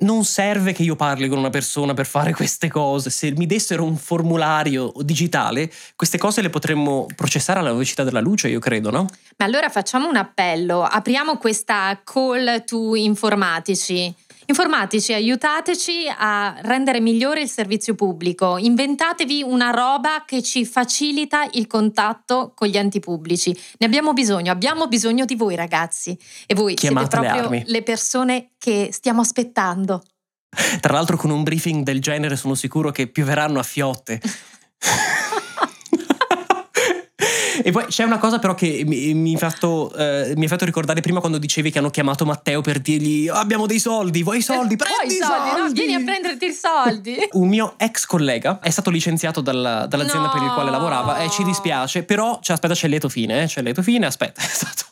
Non 0.00 0.24
serve 0.24 0.72
che 0.72 0.84
io 0.84 0.94
parli 0.94 1.28
con 1.28 1.38
una 1.38 1.50
persona 1.50 1.92
per 1.92 2.06
fare 2.06 2.32
queste 2.32 2.68
cose. 2.68 3.10
Se 3.10 3.32
mi 3.32 3.46
dessero 3.46 3.82
un 3.82 3.96
formulario 3.96 4.92
digitale, 5.00 5.72
queste 5.96 6.18
cose 6.18 6.40
le 6.40 6.50
potremmo 6.50 7.06
processare 7.16 7.58
alla 7.58 7.72
velocità 7.72 8.04
della 8.04 8.20
luce, 8.20 8.48
io 8.48 8.60
credo, 8.60 8.90
no? 8.90 9.06
Ma 9.38 9.44
allora 9.44 9.68
facciamo 9.68 10.08
un 10.08 10.14
appello, 10.14 10.84
apriamo 10.84 11.36
questa 11.38 12.00
call 12.04 12.62
to 12.64 12.94
informatici. 12.94 14.14
Informatici, 14.48 15.12
aiutateci 15.12 16.10
a 16.16 16.56
rendere 16.62 17.00
migliore 17.00 17.42
il 17.42 17.50
servizio 17.50 17.94
pubblico. 17.94 18.56
Inventatevi 18.56 19.42
una 19.42 19.68
roba 19.68 20.24
che 20.26 20.42
ci 20.42 20.64
facilita 20.64 21.46
il 21.52 21.66
contatto 21.66 22.52
con 22.54 22.66
gli 22.66 22.78
enti 22.78 22.98
pubblici. 22.98 23.54
Ne 23.76 23.84
abbiamo 23.84 24.14
bisogno, 24.14 24.50
abbiamo 24.50 24.88
bisogno 24.88 25.26
di 25.26 25.34
voi 25.34 25.54
ragazzi. 25.54 26.18
E 26.46 26.54
voi 26.54 26.72
Chiamate 26.72 27.08
siete 27.10 27.20
le 27.20 27.28
proprio 27.28 27.44
armi. 27.44 27.70
le 27.70 27.82
persone 27.82 28.50
che 28.56 28.88
stiamo 28.90 29.20
aspettando. 29.20 30.02
Tra 30.80 30.94
l'altro 30.94 31.18
con 31.18 31.28
un 31.28 31.42
briefing 31.42 31.84
del 31.84 32.00
genere 32.00 32.34
sono 32.34 32.54
sicuro 32.54 32.90
che 32.90 33.06
pioveranno 33.06 33.58
a 33.58 33.62
fiotte. 33.62 34.18
E 37.62 37.70
poi 37.72 37.86
c'è 37.86 38.04
una 38.04 38.18
cosa 38.18 38.38
però 38.38 38.54
che 38.54 38.82
mi, 38.86 39.14
mi 39.14 39.34
ha 39.34 39.38
fatto, 39.38 39.92
eh, 39.94 40.32
mi 40.36 40.44
ha 40.44 40.48
fatto 40.48 40.64
ricordare 40.64 41.00
prima 41.00 41.20
quando 41.20 41.38
dicevi 41.38 41.70
che 41.70 41.78
hanno 41.78 41.90
chiamato 41.90 42.24
Matteo 42.24 42.60
per 42.60 42.80
dirgli 42.80 43.28
"Oh, 43.28 43.34
abbiamo 43.34 43.66
dei 43.66 43.78
soldi, 43.78 44.22
vuoi 44.22 44.38
i 44.38 44.42
soldi? 44.42 44.76
Prendi 44.76 45.14
i 45.14 45.16
i 45.16 45.20
soldi, 45.20 45.50
no? 45.50 45.56
soldi!" 45.58 45.80
Vieni 45.84 45.94
a 45.94 46.04
prenderti 46.04 46.46
i 46.46 46.52
soldi. 46.52 47.16
Un 47.32 47.48
mio 47.48 47.74
ex 47.78 48.04
collega 48.06 48.58
è 48.60 48.70
stato 48.70 48.90
licenziato 48.90 49.40
dalla- 49.40 49.86
dall'azienda 49.86 50.26
No. 50.28 50.32
per 50.32 50.42
il 50.42 50.52
quale 50.52 50.70
lavorava 50.70 51.18
e 51.20 51.30
ci 51.30 51.42
dispiace, 51.44 52.02
però 52.02 52.38
cioè, 52.42 52.54
aspetta 52.56 52.74
c'è 52.74 52.84
il 52.86 52.90
lieto 52.92 53.08
fine, 53.08 53.42
eh, 53.42 53.46
c'è 53.46 53.58
il 53.60 53.64
lieto 53.66 53.82
fine, 53.82 54.06
aspetta, 54.06 54.40
esatto. 54.44 54.84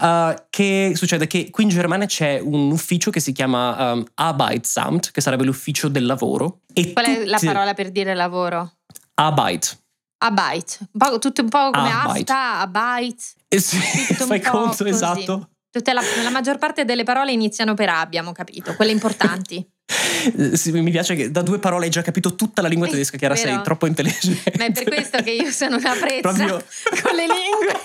Uh, 0.00 0.34
che 0.50 0.92
succede? 0.94 1.26
Che 1.26 1.50
qui 1.50 1.64
in 1.64 1.70
Germania 1.70 2.06
c'è 2.06 2.38
un 2.40 2.70
ufficio 2.70 3.10
che 3.10 3.20
si 3.20 3.32
chiama 3.32 3.92
um, 3.92 4.04
Arbeitsamt, 4.14 5.10
che 5.10 5.20
sarebbe 5.20 5.44
l'ufficio 5.44 5.88
del 5.88 6.06
lavoro. 6.06 6.60
E 6.72 6.92
Qual 6.92 7.04
è 7.04 7.24
la 7.24 7.38
parola 7.44 7.74
per 7.74 7.90
dire 7.90 8.14
lavoro? 8.14 8.72
Arbeit. 9.14 9.78
Abite, 10.20 10.76
un 10.80 10.98
po', 10.98 11.18
tutto 11.18 11.42
un 11.42 11.48
po' 11.48 11.70
come 11.70 11.90
Arbeit. 11.92 12.28
afta, 12.30 12.60
abite, 12.60 13.22
Eh 13.48 13.60
sì, 13.60 13.78
fai 13.78 14.40
conto, 14.40 14.84
esatto. 14.84 15.50
La, 15.84 16.02
la 16.24 16.30
maggior 16.30 16.58
parte 16.58 16.84
delle 16.84 17.04
parole 17.04 17.30
iniziano 17.30 17.74
per 17.74 17.88
A, 17.88 18.00
abbiamo 18.00 18.32
capito, 18.32 18.74
quelle 18.74 18.90
importanti. 18.92 19.64
Eh, 20.36 20.56
sì, 20.56 20.70
mi 20.72 20.90
piace 20.90 21.14
che 21.14 21.30
da 21.30 21.40
due 21.42 21.58
parole 21.60 21.84
hai 21.86 21.90
già 21.90 22.02
capito 22.02 22.34
tutta 22.34 22.60
la 22.60 22.68
lingua 22.68 22.88
tedesca, 22.88 23.16
Chiara, 23.16 23.36
sei 23.36 23.62
troppo 23.62 23.86
intelligente. 23.86 24.52
Ma 24.58 24.64
è 24.66 24.72
per 24.72 24.84
questo 24.84 25.22
che 25.22 25.30
io 25.30 25.50
sono 25.52 25.76
una 25.76 25.92
prezza 25.94 26.20
Proprio- 26.20 26.62
con 27.02 27.14
le 27.14 27.26
lingue. 27.26 27.80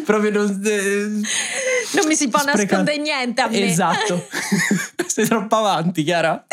Proprio 0.04 0.30
non... 0.30 0.60
eh, 0.64 1.06
Non 1.92 2.06
mi 2.06 2.16
si 2.16 2.28
può 2.28 2.40
Spreca- 2.40 2.62
nascondere 2.78 2.96
niente 2.98 3.40
a 3.42 3.48
me. 3.48 3.60
Esatto. 3.70 4.26
sei 5.06 5.26
troppo 5.28 5.56
avanti, 5.56 6.02
Chiara. 6.02 6.44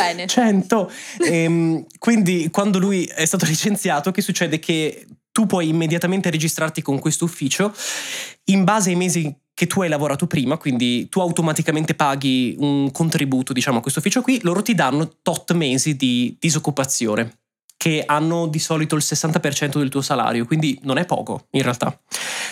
Bene. 0.00 0.26
100. 0.26 0.90
Ehm, 1.20 1.86
quindi 1.98 2.48
quando 2.50 2.78
lui 2.78 3.04
è 3.04 3.24
stato 3.24 3.44
licenziato, 3.46 4.10
che 4.10 4.22
succede? 4.22 4.58
Che 4.58 5.06
tu 5.32 5.46
puoi 5.46 5.68
immediatamente 5.68 6.30
registrarti 6.30 6.82
con 6.82 6.98
questo 6.98 7.24
ufficio 7.24 7.72
in 8.46 8.64
base 8.64 8.90
ai 8.90 8.96
mesi 8.96 9.34
che 9.54 9.66
tu 9.66 9.82
hai 9.82 9.88
lavorato 9.88 10.26
prima, 10.26 10.56
quindi 10.56 11.08
tu 11.08 11.20
automaticamente 11.20 11.94
paghi 11.94 12.56
un 12.58 12.90
contributo, 12.90 13.52
diciamo, 13.52 13.78
a 13.78 13.80
questo 13.82 14.00
ufficio 14.00 14.22
qui, 14.22 14.40
loro 14.42 14.62
ti 14.62 14.74
danno 14.74 15.18
tot 15.22 15.52
mesi 15.52 15.96
di 15.96 16.34
disoccupazione 16.40 17.40
che 17.76 18.02
hanno 18.04 18.46
di 18.46 18.58
solito 18.58 18.94
il 18.94 19.02
60% 19.02 19.78
del 19.78 19.88
tuo 19.88 20.02
salario, 20.02 20.44
quindi 20.44 20.78
non 20.82 20.98
è 20.98 21.06
poco 21.06 21.46
in 21.52 21.62
realtà. 21.62 21.98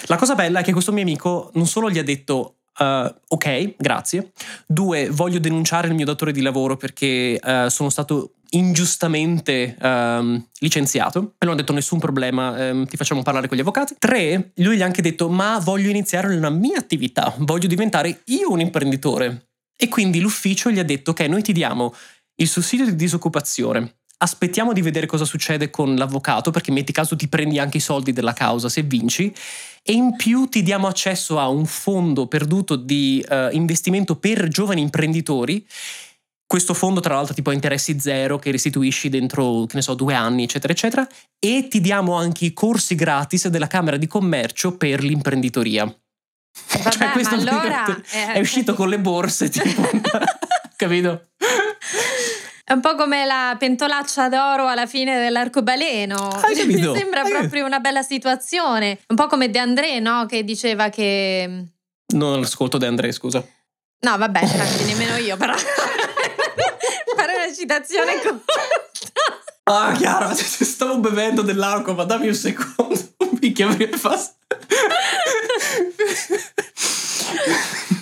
La 0.06 0.16
cosa 0.16 0.34
bella 0.34 0.60
è 0.60 0.62
che 0.62 0.72
questo 0.72 0.90
mio 0.90 1.02
amico 1.02 1.50
non 1.54 1.66
solo 1.66 1.90
gli 1.90 1.98
ha 1.98 2.02
detto 2.02 2.57
Uh, 2.78 3.12
ok, 3.28 3.74
grazie. 3.76 4.30
Due, 4.66 5.10
voglio 5.10 5.40
denunciare 5.40 5.88
il 5.88 5.94
mio 5.94 6.04
datore 6.04 6.30
di 6.30 6.40
lavoro 6.40 6.76
perché 6.76 7.40
uh, 7.42 7.68
sono 7.68 7.90
stato 7.90 8.34
ingiustamente 8.50 9.76
um, 9.80 10.42
licenziato. 10.60 11.34
E 11.38 11.44
non 11.44 11.54
ha 11.54 11.56
detto 11.56 11.72
nessun 11.72 11.98
problema, 11.98 12.70
um, 12.70 12.86
ti 12.86 12.96
facciamo 12.96 13.22
parlare 13.22 13.48
con 13.48 13.56
gli 13.56 13.60
avvocati. 13.60 13.96
Tre, 13.98 14.52
lui 14.56 14.76
gli 14.76 14.82
ha 14.82 14.86
anche 14.86 15.02
detto 15.02 15.28
ma 15.28 15.58
voglio 15.58 15.90
iniziare 15.90 16.34
una 16.34 16.50
mia 16.50 16.78
attività, 16.78 17.34
voglio 17.38 17.66
diventare 17.66 18.22
io 18.26 18.50
un 18.50 18.60
imprenditore. 18.60 19.48
E 19.76 19.88
quindi 19.88 20.20
l'ufficio 20.20 20.70
gli 20.70 20.78
ha 20.78 20.84
detto 20.84 21.10
ok, 21.10 21.20
noi 21.22 21.42
ti 21.42 21.52
diamo 21.52 21.94
il 22.40 22.48
sussidio 22.48 22.84
di 22.84 22.94
disoccupazione, 22.94 23.97
aspettiamo 24.18 24.72
di 24.72 24.82
vedere 24.82 25.06
cosa 25.06 25.24
succede 25.24 25.70
con 25.70 25.94
l'avvocato 25.94 26.50
perché 26.50 26.72
metti 26.72 26.92
caso 26.92 27.16
ti 27.16 27.28
prendi 27.28 27.58
anche 27.58 27.78
i 27.78 27.80
soldi 27.80 28.12
della 28.12 28.32
causa 28.32 28.68
se 28.68 28.82
vinci 28.82 29.32
e 29.82 29.92
in 29.92 30.16
più 30.16 30.46
ti 30.46 30.62
diamo 30.62 30.86
accesso 30.86 31.38
a 31.38 31.48
un 31.48 31.64
fondo 31.66 32.26
perduto 32.26 32.76
di 32.76 33.24
uh, 33.28 33.48
investimento 33.52 34.16
per 34.16 34.48
giovani 34.48 34.80
imprenditori 34.80 35.64
questo 36.48 36.72
fondo 36.72 37.00
tra 37.00 37.14
l'altro 37.14 37.34
tipo 37.34 37.50
a 37.50 37.52
interessi 37.52 38.00
zero 38.00 38.38
che 38.38 38.50
restituisci 38.50 39.10
dentro, 39.10 39.66
che 39.66 39.74
ne 39.76 39.82
so, 39.82 39.92
due 39.92 40.14
anni, 40.14 40.44
eccetera, 40.44 40.72
eccetera, 40.72 41.06
e 41.38 41.68
ti 41.68 41.78
diamo 41.78 42.14
anche 42.14 42.46
i 42.46 42.54
corsi 42.54 42.94
gratis 42.94 43.48
della 43.48 43.66
Camera 43.66 43.98
di 43.98 44.06
Commercio 44.06 44.78
per 44.78 45.02
l'imprenditoria. 45.02 45.84
Vabbè, 45.84 46.90
cioè, 46.90 47.10
questo 47.10 47.34
allora, 47.34 48.00
è, 48.08 48.32
è 48.32 48.40
uscito 48.40 48.72
con 48.72 48.88
le 48.88 48.98
borse, 48.98 49.50
tipo, 49.50 49.90
capito? 50.74 51.26
È 52.68 52.74
un 52.74 52.82
po' 52.82 52.96
come 52.96 53.24
la 53.24 53.56
pentolaccia 53.58 54.28
d'oro 54.28 54.66
alla 54.66 54.84
fine 54.84 55.18
dell'arcobaleno. 55.18 56.38
Mi 56.66 56.76
sembra 56.94 57.22
Hai 57.22 57.30
proprio 57.30 57.64
una 57.64 57.80
bella 57.80 58.02
situazione. 58.02 58.98
Un 59.06 59.16
po' 59.16 59.26
come 59.26 59.48
De 59.48 59.58
André, 59.58 60.00
no? 60.00 60.26
Che 60.26 60.44
diceva 60.44 60.90
che. 60.90 61.64
Non 62.08 62.42
ascolto 62.42 62.76
De 62.76 62.84
André, 62.84 63.10
scusa. 63.12 63.42
No, 64.00 64.18
vabbè, 64.18 64.42
infatti, 64.42 64.84
nemmeno 64.84 65.16
io, 65.16 65.38
però. 65.38 65.54
Fare 67.16 67.34
una 67.36 67.54
citazione 67.54 68.20
corta. 68.20 68.52
Ah, 69.64 69.92
Chiara, 69.92 70.34
stavo 70.34 70.98
bevendo 70.98 71.40
dell'acqua, 71.40 71.94
ma 71.94 72.04
dammi 72.04 72.28
un 72.28 72.34
secondo. 72.34 73.00
Un 73.16 73.38
bicchiere 73.38 73.76
per 73.76 73.98
fast. 73.98 74.36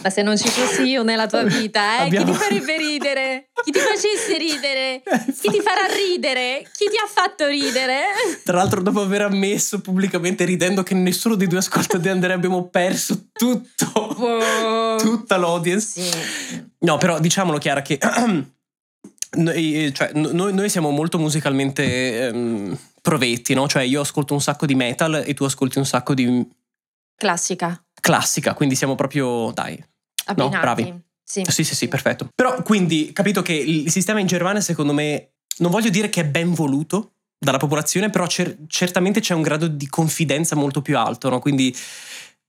Ma 0.03 0.11
se 0.11 0.23
non 0.23 0.37
ci 0.37 0.49
fossi 0.49 0.83
io 0.83 1.05
nella 1.05 1.29
tua 1.29 1.45
vita, 1.45 1.99
eh, 1.99 2.07
Abbiamo... 2.07 2.33
chi 2.33 2.33
ti 2.33 2.37
farebbe 2.45 2.77
ridere? 2.77 3.46
Chi 3.67 3.73
ti 3.73 3.81
facesse 3.81 4.39
ridere? 4.39 5.03
Chi 5.41 5.51
ti 5.51 5.61
farà 5.61 5.93
ridere? 5.93 6.63
Chi 6.73 6.85
ti 6.89 6.97
ha 7.03 7.09
fatto 7.09 7.49
ridere? 7.49 8.05
Tra 8.45 8.59
l'altro, 8.59 8.81
dopo 8.81 9.01
aver 9.01 9.23
ammesso 9.23 9.81
pubblicamente 9.81 10.45
ridendo 10.45 10.85
che 10.85 10.95
nessuno 10.95 11.35
dei 11.35 11.49
due 11.49 11.59
ascolta 11.59 11.99
di 11.99 12.09
Andrea 12.09 12.37
abbiamo 12.37 12.69
perso 12.69 13.25
tutto, 13.33 13.91
wow. 14.19 14.99
tutta 14.99 15.37
l'audience. 15.37 16.01
Sì. 16.01 16.65
No, 16.79 16.97
però 16.99 17.19
diciamolo 17.19 17.59
Chiara 17.59 17.83
che 17.83 17.99
noi, 19.35 19.93
cioè, 19.93 20.13
noi, 20.15 20.55
noi, 20.55 20.69
siamo 20.69 20.91
molto 20.91 21.19
musicalmente 21.19 22.29
ehm, 22.29 22.79
provetti, 23.03 23.53
no? 23.55 23.67
Cioè 23.67 23.83
io 23.83 24.03
ascolto 24.03 24.33
un 24.33 24.41
sacco 24.41 24.65
di 24.65 24.77
metal 24.77 25.25
e 25.27 25.35
tu 25.35 25.43
ascolti 25.43 25.79
un 25.79 25.87
sacco 25.87 26.15
di... 26.15 26.49
Classica. 27.17 27.85
Classica, 28.01 28.55
quindi 28.55 28.77
siamo 28.77 28.95
proprio, 28.95 29.51
dai, 29.51 29.83
Abbinati. 30.27 30.55
No, 30.55 30.61
bravi. 30.61 31.05
Sì. 31.29 31.43
sì, 31.49 31.65
sì, 31.65 31.75
sì, 31.75 31.89
perfetto. 31.89 32.29
Però 32.33 32.63
quindi 32.63 33.11
capito 33.13 33.43
che 33.43 33.53
il 33.53 33.91
sistema 33.91 34.21
in 34.21 34.29
Germania 34.29 34.61
secondo 34.61 34.93
me, 34.93 35.33
non 35.59 35.73
voglio 35.73 35.91
dire 35.91 36.09
che 36.09 36.21
è 36.21 36.25
ben 36.25 36.55
voluto 36.55 37.15
dalla 37.37 37.59
popolazione, 37.59 38.11
però 38.11 38.29
cer- 38.29 38.57
certamente 38.69 39.21
c'è 39.21 39.35
un 39.35 39.43
grado 39.43 39.67
di 39.67 39.89
confidenza 39.89 40.55
molto 40.55 40.83
più 40.83 40.97
alto, 40.97 41.29
no? 41.29 41.41
Quindi 41.41 41.75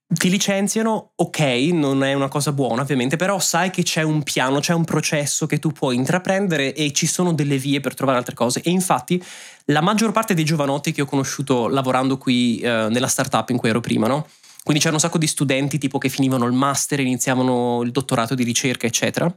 ti 0.10 0.30
licenziano, 0.30 1.12
ok, 1.16 1.40
non 1.74 2.04
è 2.04 2.14
una 2.14 2.30
cosa 2.30 2.54
buona 2.54 2.84
ovviamente, 2.84 3.18
però 3.18 3.40
sai 3.40 3.72
che 3.72 3.82
c'è 3.84 4.04
un 4.04 4.22
piano, 4.24 4.60
c'è 4.60 4.74
un 4.74 4.86
processo 4.86 5.48
che 5.48 5.58
tu 5.60 5.72
puoi 5.72 5.96
intraprendere 5.96 6.74
e 6.74 6.94
ci 6.94 7.08
sono 7.08 7.34
delle 7.34 7.58
vie 7.58 7.80
per 7.82 7.96
trovare 7.96 8.20
altre 8.20 8.36
cose. 8.36 8.62
E 8.62 8.70
infatti 8.70 9.22
la 9.66 9.82
maggior 9.82 10.12
parte 10.12 10.36
dei 10.36 10.46
giovanotti 10.46 10.92
che 10.94 11.02
ho 11.02 11.06
conosciuto 11.06 11.68
lavorando 11.68 12.18
qui 12.18 12.60
eh, 12.60 12.88
nella 12.90 13.08
startup 13.08 13.50
in 13.50 13.58
cui 13.58 13.70
ero 13.70 13.82
prima, 13.82 14.08
no? 14.08 14.28
Quindi 14.68 14.84
c'era 14.84 14.96
un 14.96 15.02
sacco 15.02 15.18
di 15.18 15.28
studenti 15.28 15.78
tipo 15.78 15.98
che 15.98 16.10
finivano 16.10 16.46
il 16.46 16.52
master, 16.52 17.00
iniziavano 17.00 17.84
il 17.84 17.92
dottorato 17.92 18.36
di 18.36 18.44
ricerca, 18.44 18.86
eccetera. 18.86 19.34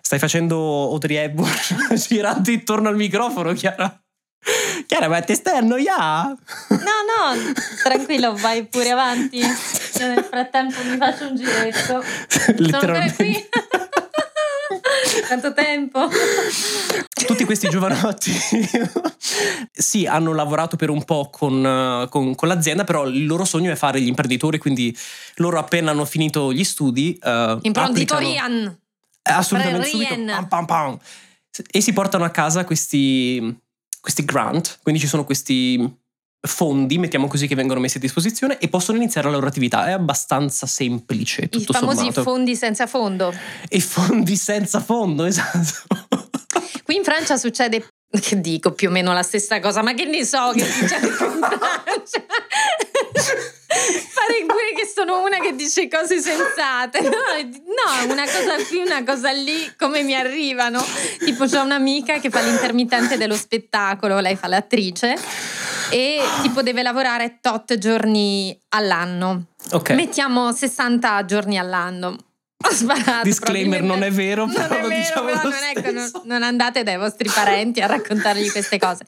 Stai 0.00 0.20
facendo 0.20 0.56
Audrey 0.56 1.16
Hepburn 1.16 1.52
girando 1.98 2.48
intorno 2.48 2.88
al 2.88 2.94
microfono, 2.94 3.52
Chiara? 3.54 4.00
Chiara, 4.86 5.08
ma 5.08 5.20
ti 5.20 5.34
stai 5.34 5.56
annoiando? 5.56 6.38
No, 6.68 6.76
no, 6.78 7.52
tranquillo, 7.82 8.36
vai 8.36 8.66
pure 8.66 8.90
avanti. 8.90 9.38
Io 9.38 10.06
nel 10.06 10.22
frattempo 10.22 10.80
mi 10.84 10.96
faccio 10.96 11.26
un 11.26 11.34
giretto. 11.34 12.00
Sono 12.78 13.12
qui. 13.16 13.48
Quanto 15.26 15.52
tempo? 15.52 16.08
Tutti 17.26 17.44
questi 17.44 17.68
giovanotti 17.68 18.32
sì, 19.70 20.06
hanno 20.06 20.32
lavorato 20.32 20.76
per 20.76 20.90
un 20.90 21.04
po' 21.04 21.28
con, 21.30 22.06
con, 22.08 22.34
con, 22.34 22.48
l'azienda, 22.48 22.84
però 22.84 23.06
il 23.06 23.26
loro 23.26 23.44
sogno 23.44 23.70
è 23.70 23.76
fare 23.76 24.00
gli 24.00 24.06
imprenditori, 24.06 24.58
quindi 24.58 24.96
loro 25.36 25.58
appena 25.58 25.90
hanno 25.90 26.04
finito 26.04 26.52
gli 26.52 26.64
studi... 26.64 27.18
Uh, 27.22 27.58
Imprenditorian! 27.62 28.78
Eh, 29.22 29.32
assolutamente 29.32 29.88
subito. 29.88 30.14
Pam, 30.14 30.48
pam, 30.48 30.64
pam. 30.64 30.98
E 31.70 31.80
si 31.80 31.92
portano 31.92 32.24
a 32.24 32.30
casa 32.30 32.64
questi, 32.64 33.58
questi 34.00 34.24
grant, 34.24 34.78
quindi 34.82 35.00
ci 35.00 35.06
sono 35.06 35.24
questi 35.24 36.06
fondi, 36.40 36.98
mettiamo 36.98 37.26
così, 37.26 37.46
che 37.46 37.54
vengono 37.54 37.80
messi 37.80 37.96
a 37.96 38.00
disposizione 38.00 38.58
e 38.58 38.68
possono 38.68 38.98
iniziare 38.98 39.28
la 39.28 39.34
loro 39.34 39.48
attività. 39.48 39.86
È 39.86 39.92
abbastanza 39.92 40.66
semplice. 40.66 41.48
Tutto 41.48 41.72
I 41.72 41.74
famosi 41.74 41.96
sommato. 41.98 42.22
fondi 42.22 42.56
senza 42.56 42.86
fondo. 42.86 43.34
I 43.70 43.80
fondi 43.80 44.36
senza 44.36 44.80
fondo, 44.80 45.24
esatto. 45.26 45.96
Qui 46.84 46.96
in 46.96 47.04
Francia 47.04 47.36
succede 47.36 47.86
che 48.20 48.40
dico 48.40 48.72
più 48.72 48.88
o 48.88 48.90
meno 48.90 49.12
la 49.12 49.22
stessa 49.22 49.60
cosa, 49.60 49.82
ma 49.82 49.92
che 49.92 50.04
ne 50.06 50.24
so 50.24 50.52
che 50.54 50.64
succede 50.64 51.06
in 51.08 51.12
Francia. 51.12 52.24
Pare 54.14 54.44
pure 54.46 54.72
che 54.74 54.90
sono 54.92 55.22
una 55.22 55.38
che 55.40 55.54
dice 55.54 55.88
cose 55.88 56.18
sensate. 56.20 57.00
No, 57.02 57.10
no, 57.10 58.12
una 58.12 58.24
cosa 58.24 58.56
qui, 58.66 58.78
una 58.78 59.04
cosa 59.04 59.30
lì, 59.32 59.70
come 59.76 60.02
mi 60.02 60.14
arrivano. 60.14 60.82
Tipo, 61.18 61.44
c'ho 61.44 61.62
un'amica 61.62 62.18
che 62.18 62.30
fa 62.30 62.40
l'intermittente 62.40 63.18
dello 63.18 63.36
spettacolo, 63.36 64.20
lei 64.20 64.36
fa 64.36 64.46
l'attrice 64.46 65.16
e 65.90 66.20
tipo 66.42 66.62
deve 66.62 66.82
lavorare 66.82 67.38
tot 67.40 67.76
giorni 67.78 68.58
all'anno. 68.70 69.46
Ok. 69.72 69.90
Mettiamo 69.90 70.52
60 70.52 71.24
giorni 71.24 71.58
all'anno. 71.58 72.16
Ho 72.66 72.70
sparato. 72.72 73.22
Disclaimer, 73.22 73.82
non 73.82 74.02
è 74.02 74.10
vero, 74.10 74.44
non 74.46 74.54
però 74.54 74.66
è 74.66 74.80
vero, 74.80 74.88
diciamo 74.88 75.26
però 75.26 75.42
non, 75.42 75.52
ecco, 75.74 75.90
non, 75.92 76.10
non 76.24 76.42
andate 76.42 76.82
dai 76.82 76.96
vostri 76.96 77.28
parenti 77.28 77.80
a 77.80 77.86
raccontargli 77.86 78.50
queste 78.50 78.78
cose. 78.78 79.04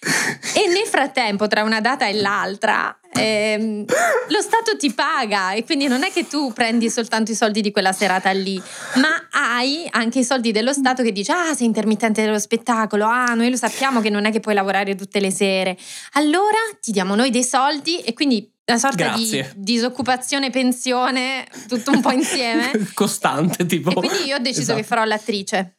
E 0.00 0.68
nel 0.68 0.86
frattempo, 0.86 1.48
tra 1.48 1.62
una 1.64 1.80
data 1.80 2.06
e 2.06 2.14
l'altra, 2.14 2.96
ehm, 3.12 3.84
lo 4.28 4.40
Stato 4.40 4.76
ti 4.76 4.92
paga 4.92 5.52
e 5.52 5.64
quindi 5.64 5.88
non 5.88 6.04
è 6.04 6.12
che 6.12 6.26
tu 6.28 6.52
prendi 6.52 6.88
soltanto 6.88 7.32
i 7.32 7.34
soldi 7.34 7.60
di 7.60 7.72
quella 7.72 7.92
serata 7.92 8.30
lì, 8.30 8.60
ma 8.96 9.28
hai 9.30 9.88
anche 9.90 10.20
i 10.20 10.24
soldi 10.24 10.52
dello 10.52 10.72
Stato 10.72 11.02
che 11.02 11.10
dice: 11.12 11.32
Ah, 11.32 11.54
sei 11.54 11.66
intermittente 11.66 12.22
dello 12.24 12.38
spettacolo, 12.38 13.06
ah, 13.06 13.34
noi 13.34 13.50
lo 13.50 13.56
sappiamo 13.56 14.00
che 14.00 14.10
non 14.10 14.24
è 14.24 14.30
che 14.30 14.40
puoi 14.40 14.54
lavorare 14.54 14.94
tutte 14.94 15.18
le 15.20 15.30
sere. 15.30 15.76
Allora 16.12 16.58
ti 16.80 16.92
diamo 16.92 17.14
noi 17.14 17.30
dei 17.30 17.44
soldi 17.44 18.00
e 18.00 18.12
quindi 18.12 18.50
una 18.66 18.78
sorta 18.78 19.04
Grazie. 19.04 19.52
di 19.56 19.62
disoccupazione, 19.62 20.50
pensione, 20.50 21.46
tutto 21.66 21.90
un 21.90 22.00
po' 22.00 22.12
insieme. 22.12 22.70
Costante, 22.94 23.66
tipo. 23.66 23.90
E 23.90 24.06
quindi 24.08 24.26
io 24.28 24.36
ho 24.36 24.40
deciso 24.40 24.60
Esatto. 24.60 24.78
che 24.78 24.84
farò 24.84 25.04
l'attrice. 25.04 25.72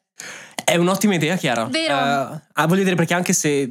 È 0.69 0.75
un'ottima 0.75 1.15
idea, 1.15 1.36
Chiara. 1.36 1.65
Vero. 1.65 1.93
Eh, 1.93 2.41
ah, 2.53 2.67
voglio 2.67 2.84
dire, 2.84 2.95
perché 2.95 3.15
anche 3.15 3.34
se 3.34 3.67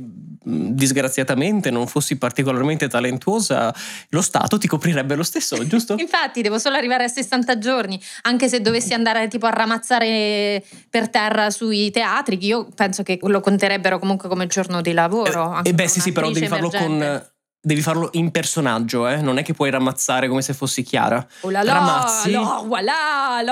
disgraziatamente 0.51 1.71
non 1.71 1.87
fossi 1.87 2.17
particolarmente 2.17 2.89
talentuosa, 2.89 3.73
lo 4.11 4.23
Stato 4.23 4.59
ti 4.59 4.67
coprirebbe 4.67 5.15
lo 5.15 5.23
stesso, 5.23 5.65
giusto? 5.69 5.95
Infatti, 5.99 6.43
devo 6.43 6.59
solo 6.59 6.77
arrivare 6.77 7.05
a 7.05 7.09
60 7.09 7.59
giorni, 7.59 8.01
anche 8.23 8.49
se 8.49 8.61
dovessi 8.61 8.95
andare 8.95 9.29
tipo 9.29 9.47
a 9.47 9.51
ramazzare 9.51 10.65
per 10.91 11.09
terra 11.09 11.51
sui 11.51 11.91
teatri, 11.91 12.39
io 12.45 12.67
penso 12.75 13.03
che 13.03 13.19
lo 13.23 13.41
conterebbero 13.41 13.99
comunque 13.99 14.29
come 14.29 14.47
giorno 14.47 14.81
di 14.81 14.93
lavoro. 14.93 15.53
Eh, 15.53 15.57
anche 15.57 15.71
e 15.71 15.75
beh, 15.75 15.89
sì, 15.89 16.01
sì, 16.01 16.13
però 16.13 16.31
devi 16.31 16.49
farlo 16.49 16.71
con. 16.71 17.27
Devi 17.61 17.81
farlo 17.81 18.09
in 18.13 18.31
personaggio, 18.31 19.09
eh? 19.09 19.21
Non 19.21 19.37
è 19.37 19.43
che 19.43 19.53
puoi 19.53 19.69
ramazzare 19.69 20.29
come 20.29 20.43
se 20.43 20.55
fossi 20.55 20.85
Chiara. 20.85 21.27
Oh 21.41 21.51
là 21.51 21.65
là, 21.65 21.73
Ramazzi. 21.73 22.33
alors 22.33 22.65
voilà, 22.67 23.43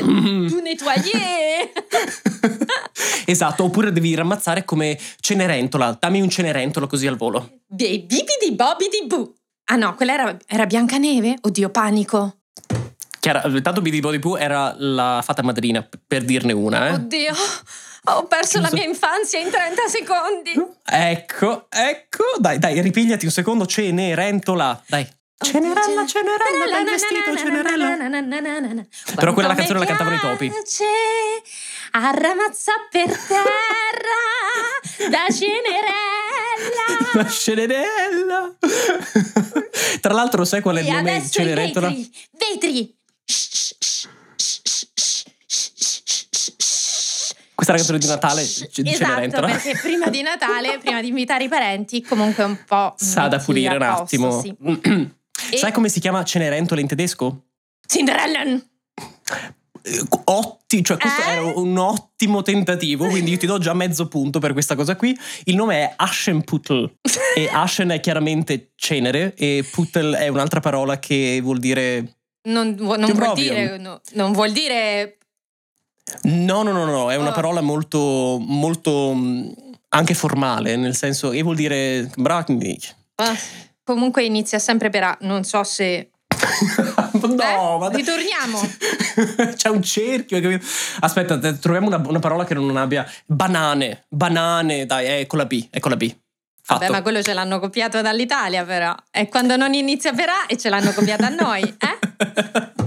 Mm. 0.00 0.46
tout 0.46 0.62
nettoyé. 0.62 1.72
Esatto, 3.26 3.64
oppure 3.64 3.92
devi 3.92 4.14
ramazzare 4.14 4.64
come 4.64 4.98
Cenerentola. 5.20 5.96
Dammi 6.00 6.22
un 6.22 6.30
Cenerentola 6.30 6.86
così 6.86 7.06
al 7.06 7.16
volo. 7.16 7.58
Dei 7.66 7.98
bibi 7.98 8.32
di 8.42 8.54
bobi 8.54 8.88
di 8.88 9.06
bu. 9.06 9.34
Ah 9.66 9.76
no, 9.76 9.94
quella 9.94 10.14
era, 10.14 10.36
era 10.46 10.64
Biancaneve? 10.64 11.38
Oddio, 11.42 11.68
panico. 11.70 12.36
Chiara, 13.18 13.42
tanto 13.60 13.82
Bidi 13.82 13.98
Body 13.98 14.20
Poo 14.20 14.36
era 14.36 14.72
la 14.78 15.20
fata 15.24 15.42
madrina, 15.42 15.84
per 16.06 16.22
dirne 16.22 16.52
una, 16.52 16.88
eh? 16.88 16.92
Oddio, 16.92 17.34
ho 18.04 18.26
perso 18.26 18.60
la 18.60 18.68
mia 18.72 18.84
infanzia 18.84 19.40
in 19.40 19.50
30 19.50 19.88
secondi. 19.88 20.52
Ecco, 20.84 21.66
ecco. 21.68 22.22
Dai, 22.38 22.58
dai, 22.60 22.80
ripigliati 22.80 23.24
un 23.24 23.32
secondo. 23.32 23.66
Cenerentola. 23.66 24.80
Dai. 24.86 25.04
Cenerella, 25.38 26.06
Cenerella, 26.06 26.64
bel 26.72 26.84
vestito, 26.84 27.36
Cenerella. 27.36 28.88
Però 29.16 29.34
quella 29.34 29.48
la 29.48 29.54
canzone 29.54 29.78
la 29.80 29.84
cantavano 29.84 30.16
i 30.16 30.20
topi. 30.20 30.50
A 31.92 32.10
ramazza 32.10 32.72
per 32.90 33.08
terra 33.08 34.16
da 35.10 35.26
Cenerella. 35.30 35.94
La 37.12 37.28
Cenerella. 37.28 38.56
Tra 40.00 40.14
l'altro, 40.14 40.44
sai 40.44 40.62
qual 40.62 40.76
è 40.76 40.80
il 40.80 40.90
nome 40.90 41.20
di 41.20 41.30
Cenerella? 41.30 41.80
Vetri. 41.80 42.10
vetri. 42.32 42.94
Questa 47.54 47.72
è 47.72 47.76
la 47.76 47.76
canzone 47.76 47.98
di 47.98 48.06
Natale 48.06 48.42
di 48.42 48.90
esatto, 48.90 49.10
Cenerentola. 49.10 49.46
perché 49.48 49.78
prima 49.80 50.08
di 50.08 50.22
Natale, 50.22 50.78
prima 50.78 51.00
di 51.00 51.08
invitare 51.08 51.44
i 51.44 51.48
parenti, 51.48 52.02
comunque 52.02 52.44
un 52.44 52.58
po'... 52.66 52.94
Sa 52.96 53.28
da 53.28 53.38
pulire 53.38 53.76
un 53.76 53.82
attimo. 53.82 54.40
Sì. 54.40 54.54
E- 55.50 55.56
Sai 55.56 55.72
come 55.72 55.88
si 55.88 56.00
chiama 56.00 56.24
Cenerentola 56.24 56.80
in 56.80 56.86
tedesco? 56.86 57.44
Cinderellen! 57.86 58.68
Eh, 59.82 60.02
Otti, 60.24 60.82
cioè 60.82 60.96
questo 60.96 61.22
Eh? 61.22 61.30
era 61.30 61.42
un 61.44 61.76
ottimo 61.78 62.42
tentativo, 62.42 63.06
quindi 63.06 63.30
io 63.30 63.36
ti 63.36 63.46
do 63.46 63.58
già 63.58 63.72
mezzo 63.72 64.08
punto 64.08 64.40
per 64.40 64.52
questa 64.52 64.74
cosa 64.74 64.96
qui. 64.96 65.16
Il 65.44 65.54
nome 65.54 65.76
è 65.82 65.92
Aschenputtel 65.94 66.96
e 67.36 67.48
Aschen 67.52 67.90
è 67.90 68.00
chiaramente 68.00 68.72
cenere 68.74 69.34
e 69.36 69.64
Puttel 69.70 70.14
è 70.14 70.26
un'altra 70.28 70.58
parola 70.60 70.98
che 70.98 71.38
vuol 71.42 71.58
dire... 71.60 72.16
Non, 72.48 72.74
non 72.78 73.12
vuol 73.12 73.34
dire... 73.34 73.76
no, 73.78 74.00
non 74.14 74.32
vuol 74.32 74.50
dire... 74.52 75.18
No, 76.22 76.62
no, 76.62 76.72
no, 76.72 76.84
no, 76.84 77.10
è 77.10 77.16
una 77.16 77.30
Oh. 77.30 77.34
parola 77.34 77.60
molto, 77.60 78.38
molto 78.40 79.12
mh, 79.12 79.54
anche 79.90 80.14
formale, 80.14 80.74
nel 80.76 80.94
senso 80.96 81.30
che 81.30 81.42
vuol 81.42 81.56
dire... 81.56 82.10
Ah, 83.16 83.36
comunque 83.86 84.24
inizia 84.24 84.58
sempre 84.58 84.90
per 84.90 85.04
A. 85.04 85.16
Non 85.20 85.44
so 85.44 85.62
se... 85.62 86.10
no, 87.22 87.32
Eh? 87.32 87.78
ma 87.78 87.88
dai. 87.88 88.02
Ritorniamo. 88.02 88.60
C'è 89.54 89.68
un 89.68 89.82
cerchio. 89.82 90.40
capito? 90.40 90.66
Aspetta, 91.00 91.38
troviamo 91.54 91.86
una, 91.86 92.02
una 92.04 92.18
parola 92.18 92.44
che 92.44 92.54
non 92.54 92.76
abbia. 92.76 93.08
Banane. 93.24 94.06
Banane, 94.08 94.84
dai, 94.86 95.20
è 95.20 95.26
con 95.26 95.38
la 95.38 95.46
B. 95.46 95.68
È 95.70 95.78
con 95.78 95.92
la 95.92 95.96
B. 95.96 96.14
Fatto. 96.62 96.80
Beh, 96.80 96.90
ma 96.90 97.00
quello 97.00 97.22
ce 97.22 97.32
l'hanno 97.32 97.60
copiato 97.60 98.02
dall'Italia 98.02 98.64
però. 98.64 98.92
È 99.08 99.28
quando 99.28 99.56
non 99.56 99.72
inizia 99.72 100.12
per 100.12 100.28
A 100.30 100.44
e 100.48 100.56
ce 100.56 100.68
l'hanno 100.68 100.92
copiata 100.92 101.26
a 101.26 101.30
noi, 101.30 101.62
eh? 101.62 102.74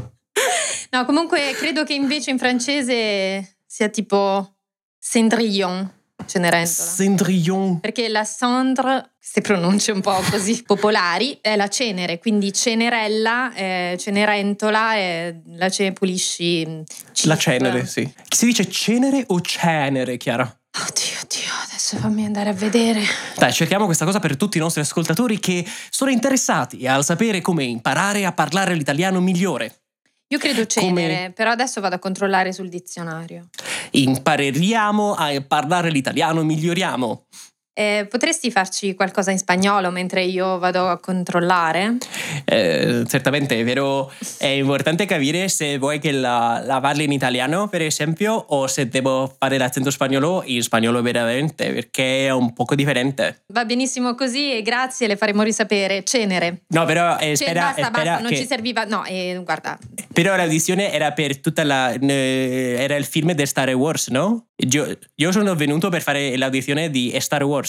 No, 0.91 1.05
comunque 1.05 1.53
credo 1.55 1.83
che 1.83 1.93
invece 1.93 2.31
in 2.31 2.37
francese 2.39 3.57
sia 3.65 3.87
tipo 3.89 4.55
Cendrillon, 4.99 5.89
Cenerentola. 6.29 6.89
Cendrillon. 6.95 7.79
Perché 7.79 8.07
la 8.07 8.23
cendre, 8.23 9.13
queste 9.17 9.41
pronunce 9.41 9.91
un 9.91 10.01
po' 10.01 10.21
così 10.29 10.61
popolari, 10.67 11.39
è 11.41 11.55
la 11.55 11.67
cenere, 11.67 12.19
quindi 12.19 12.53
cenerella, 12.53 13.51
eh, 13.55 13.95
cenerentola, 13.99 14.93
è 14.93 15.35
la 15.55 15.69
ce 15.69 15.91
pulisci. 15.91 16.65
mm, 16.67 16.81
La 17.23 17.35
chip. 17.35 17.39
cenere, 17.39 17.85
sì. 17.87 18.07
Si 18.29 18.45
dice 18.45 18.69
cenere 18.69 19.23
o 19.27 19.41
cenere, 19.41 20.17
Chiara? 20.17 20.43
Oddio, 20.71 21.17
oddio, 21.23 21.51
adesso 21.67 21.97
fammi 21.97 22.25
andare 22.25 22.49
a 22.49 22.53
vedere. 22.53 23.01
Dai, 23.35 23.51
cerchiamo 23.51 23.85
questa 23.85 24.05
cosa 24.05 24.19
per 24.19 24.37
tutti 24.37 24.57
i 24.57 24.61
nostri 24.61 24.81
ascoltatori 24.81 25.39
che 25.39 25.65
sono 25.89 26.11
interessati 26.11 26.85
al 26.87 27.03
sapere 27.03 27.41
come 27.41 27.63
imparare 27.63 28.23
a 28.23 28.31
parlare 28.33 28.75
l'italiano 28.75 29.19
migliore. 29.19 29.78
Io 30.31 30.37
credo 30.37 30.65
cenere, 30.67 31.15
Come- 31.15 31.31
però 31.33 31.49
adesso 31.49 31.81
vado 31.81 31.95
a 31.95 31.99
controllare 31.99 32.53
sul 32.53 32.69
dizionario. 32.69 33.49
Impareremo 33.91 35.15
a 35.15 35.41
parlare 35.41 35.89
l'italiano, 35.89 36.43
miglioriamo. 36.43 37.25
Eh, 37.79 38.07
potresti 38.09 38.51
farci 38.51 38.93
qualcosa 38.93 39.31
in 39.31 39.37
spagnolo 39.37 39.89
mentre 39.89 40.23
io 40.23 40.59
vado 40.59 40.89
a 40.89 40.99
controllare? 40.99 41.95
Eh, 42.43 43.05
certamente, 43.07 43.63
però 43.63 44.09
è 44.37 44.47
importante 44.47 45.05
capire 45.05 45.47
se 45.47 45.77
vuoi 45.77 45.99
che 45.99 46.11
la, 46.11 46.61
la 46.65 46.81
parli 46.81 47.05
in 47.05 47.13
italiano, 47.13 47.69
per 47.69 47.81
esempio, 47.81 48.33
o 48.33 48.67
se 48.67 48.89
devo 48.89 49.33
fare 49.39 49.57
l'accento 49.57 49.91
spagnolo 49.91 50.43
in 50.47 50.61
spagnolo 50.61 51.01
veramente, 51.01 51.71
perché 51.71 52.25
è 52.25 52.31
un 52.31 52.51
poco 52.51 52.75
differente. 52.75 53.43
Va 53.53 53.63
benissimo 53.63 54.13
così 54.13 54.51
e 54.51 54.61
grazie, 54.61 55.07
le 55.07 55.15
faremo 55.15 55.43
risapere. 55.43 56.03
Cenere. 56.03 56.63
No, 56.67 56.83
però 56.83 57.15
eh, 57.17 57.27
Cioè, 57.27 57.47
spera, 57.47 57.61
basta, 57.61 57.85
spera 57.85 58.03
basta, 58.03 58.19
non 58.19 58.29
che- 58.31 58.37
ci 58.39 58.45
serviva. 58.45 58.83
No, 58.83 59.05
eh, 59.05 59.39
guarda, 59.41 59.79
Però 60.11 60.35
l'audizione 60.35 60.91
era 60.91 61.13
per 61.13 61.39
tutta 61.39 61.63
la... 61.63 61.93
eh, 61.93 62.75
era 62.77 62.97
il 62.97 63.05
film 63.05 63.31
di 63.31 63.45
Star 63.45 63.73
Wars, 63.73 64.09
no? 64.09 64.47
Io, 64.69 64.97
io 65.15 65.31
sono 65.31 65.55
venuto 65.55 65.87
per 65.87 66.01
fare 66.01 66.35
l'audizione 66.35 66.89
di 66.89 67.15
Star 67.21 67.43
Wars. 67.43 67.68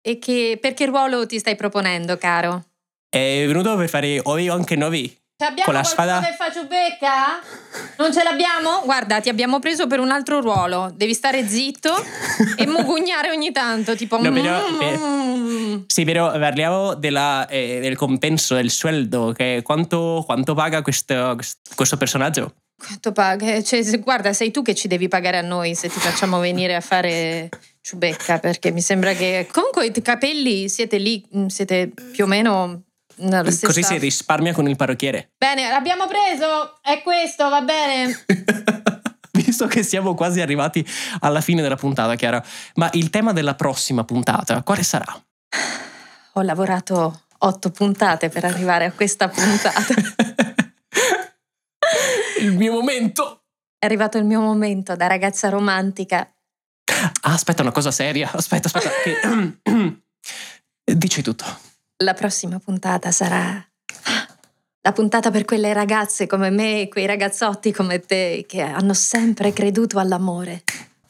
E 0.00 0.18
che, 0.18 0.58
per 0.60 0.74
che 0.74 0.86
ruolo 0.86 1.26
ti 1.26 1.38
stai 1.38 1.56
proponendo, 1.56 2.16
caro? 2.18 2.64
È 3.08 3.44
venuto 3.46 3.76
per 3.76 3.88
fare 3.88 4.20
Obi-Wan 4.22 4.64
Kenobi. 4.64 5.16
Abbiamo 5.38 5.64
Con 5.64 5.74
la 5.74 5.82
spada- 5.82 6.20
che 6.20 6.32
fa 6.32 6.50
ciubecca? 6.52 7.40
Non 7.98 8.12
ce 8.12 8.22
l'abbiamo? 8.22 8.82
Guarda, 8.84 9.20
ti 9.20 9.28
abbiamo 9.28 9.58
preso 9.58 9.86
per 9.86 9.98
un 10.00 10.10
altro 10.10 10.40
ruolo. 10.40 10.92
Devi 10.94 11.12
stare 11.12 11.46
zitto 11.46 11.92
e 12.56 12.66
mugugnare 12.66 13.30
ogni 13.30 13.50
tanto, 13.52 13.96
tipo... 13.96 14.20
No, 14.20 14.32
però- 14.32 14.60
mm. 14.70 15.82
Sì, 15.86 16.04
però 16.04 16.30
parliamo 16.38 16.94
della, 16.94 17.46
eh, 17.48 17.80
del 17.80 17.96
compenso, 17.96 18.54
del 18.54 18.70
sueldo, 18.70 19.32
che 19.32 19.60
quanto, 19.62 20.22
quanto 20.24 20.54
paga 20.54 20.82
questo, 20.82 21.36
questo 21.74 21.96
personaggio? 21.96 22.54
Quanto 22.76 23.12
paga? 23.12 23.62
Cioè, 23.62 23.82
se- 23.82 23.98
guarda, 23.98 24.32
sei 24.32 24.50
tu 24.50 24.62
che 24.62 24.74
ci 24.74 24.88
devi 24.88 25.08
pagare 25.08 25.38
a 25.38 25.42
noi 25.42 25.74
se 25.74 25.88
ti 25.88 25.98
facciamo 25.98 26.38
venire 26.38 26.74
a 26.74 26.80
fare 26.80 27.48
ciubecca, 27.84 28.38
perché 28.38 28.72
mi 28.72 28.80
sembra 28.80 29.12
che... 29.12 29.46
Comunque 29.52 29.84
i 29.86 30.02
capelli 30.02 30.70
siete 30.70 30.96
lì, 30.96 31.22
mm, 31.36 31.46
siete 31.46 31.92
più 32.12 32.24
o 32.24 32.26
meno... 32.26 32.84
nella 33.16 33.42
stessa- 33.50 33.66
Così 33.66 33.82
si 33.82 33.98
risparmia 33.98 34.54
con 34.54 34.66
il 34.66 34.74
parrucchiere. 34.74 35.32
Bene, 35.36 35.68
l'abbiamo 35.68 36.06
preso, 36.06 36.78
è 36.80 37.02
questo, 37.02 37.46
va 37.50 37.60
bene. 37.60 38.24
Visto 39.32 39.66
che 39.66 39.82
siamo 39.82 40.14
quasi 40.14 40.40
arrivati 40.40 40.84
alla 41.20 41.42
fine 41.42 41.60
della 41.60 41.76
puntata, 41.76 42.14
Chiara, 42.14 42.42
ma 42.76 42.88
il 42.94 43.10
tema 43.10 43.34
della 43.34 43.54
prossima 43.54 44.02
puntata, 44.02 44.62
quale 44.62 44.82
sarà? 44.82 45.22
Ho 46.36 46.40
lavorato 46.40 47.24
otto 47.38 47.70
puntate 47.70 48.30
per 48.30 48.46
arrivare 48.46 48.86
a 48.86 48.92
questa 48.92 49.28
puntata. 49.28 49.94
il 52.40 52.52
mio 52.56 52.72
momento! 52.72 53.42
È 53.78 53.84
arrivato 53.84 54.16
il 54.16 54.24
mio 54.24 54.40
momento 54.40 54.96
da 54.96 55.06
ragazza 55.06 55.50
romantica. 55.50 56.33
Ah, 57.22 57.32
aspetta, 57.32 57.62
una 57.62 57.72
cosa 57.72 57.90
seria. 57.90 58.30
Aspetta, 58.32 58.68
aspetta. 58.72 58.90
che- 59.02 60.02
Dici 60.94 61.22
tutto. 61.22 61.44
La 62.04 62.14
prossima 62.14 62.58
puntata 62.58 63.10
sarà 63.10 63.64
la 64.86 64.92
puntata 64.92 65.30
per 65.30 65.46
quelle 65.46 65.72
ragazze 65.72 66.26
come 66.26 66.50
me 66.50 66.82
e 66.82 66.88
quei 66.88 67.06
ragazzotti 67.06 67.72
come 67.72 68.00
te 68.00 68.44
che 68.46 68.60
hanno 68.60 68.92
sempre 68.92 69.52
creduto 69.54 69.98
all'amore. 69.98 70.62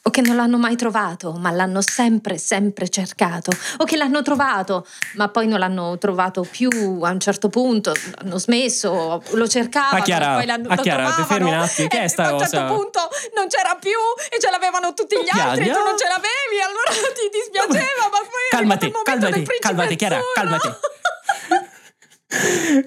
O 0.07 0.11
che 0.11 0.21
non 0.21 0.35
l'hanno 0.35 0.59
mai 0.59 0.75
trovato, 0.75 1.31
ma 1.31 1.49
l'hanno 1.49 1.81
sempre, 1.81 2.37
sempre 2.37 2.89
cercato. 2.89 3.51
O 3.77 3.85
che 3.85 3.97
l'hanno 3.97 4.21
trovato, 4.21 4.85
ma 5.15 5.29
poi 5.29 5.47
non 5.47 5.57
l'hanno 5.57 5.97
trovato 5.97 6.43
più 6.43 6.69
a 7.01 7.09
un 7.09 7.19
certo 7.19 7.49
punto. 7.49 7.91
Hanno 8.19 8.37
smesso, 8.37 9.23
lo 9.31 9.47
cercavano, 9.47 9.97
Ma 9.97 10.01
Chiara, 10.03 10.35
poi 10.35 10.45
l'hanno, 10.45 10.67
ma 10.67 10.75
lo 10.75 10.81
Chiara, 10.83 11.11
ti 11.11 11.23
fermi 11.23 11.49
un 11.49 11.57
attimo, 11.57 11.87
che 11.87 12.03
è 12.03 12.07
sta 12.07 12.25
a 12.27 12.31
un 12.33 12.37
cosa? 12.37 12.49
certo 12.49 12.73
punto 12.75 12.99
non 13.35 13.47
c'era 13.47 13.75
più 13.81 13.97
e 14.29 14.39
ce 14.39 14.51
l'avevano 14.51 14.93
tutti 14.93 15.15
gli 15.15 15.39
altri 15.39 15.69
e 15.69 15.73
tu 15.73 15.83
non 15.83 15.97
ce 15.97 16.05
l'avevi, 16.07 16.61
allora 16.61 16.91
ti 17.17 17.25
dispiaceva, 17.31 18.03
ma 18.11 18.19
poi 18.19 18.43
è 18.45 18.55
Calmati, 18.55 18.85
arrivato 18.85 18.85
il 18.85 18.91
momento 18.91 19.09
calmati, 19.09 19.33
del 19.33 19.43
principe 19.43 19.67
calmati, 19.67 19.95
Chiara, 19.95 20.19
azzurro. 20.21 20.79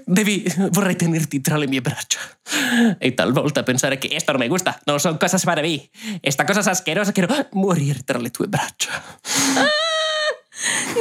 Devi, 0.04 0.44
vorrei 0.70 0.96
tenerti 0.96 1.40
tra 1.40 1.56
le 1.56 1.66
mie 1.66 1.80
braccia 1.80 2.20
e 2.98 3.14
talvolta 3.14 3.62
pensare 3.62 3.98
che 3.98 4.08
esto 4.12 4.32
non 4.32 4.40
me 4.40 4.48
gusta, 4.48 4.80
non 4.84 5.00
son 5.00 5.16
cosas 5.16 5.44
para 5.44 5.62
mí. 5.62 5.88
Esta 6.20 6.44
cosa 6.44 6.60
es 6.60 6.66
asquerosa, 6.68 7.12
quiero 7.12 7.34
morir 7.52 8.02
tra 8.04 8.18
le 8.18 8.30
tue 8.30 8.46
braccia. 8.48 8.90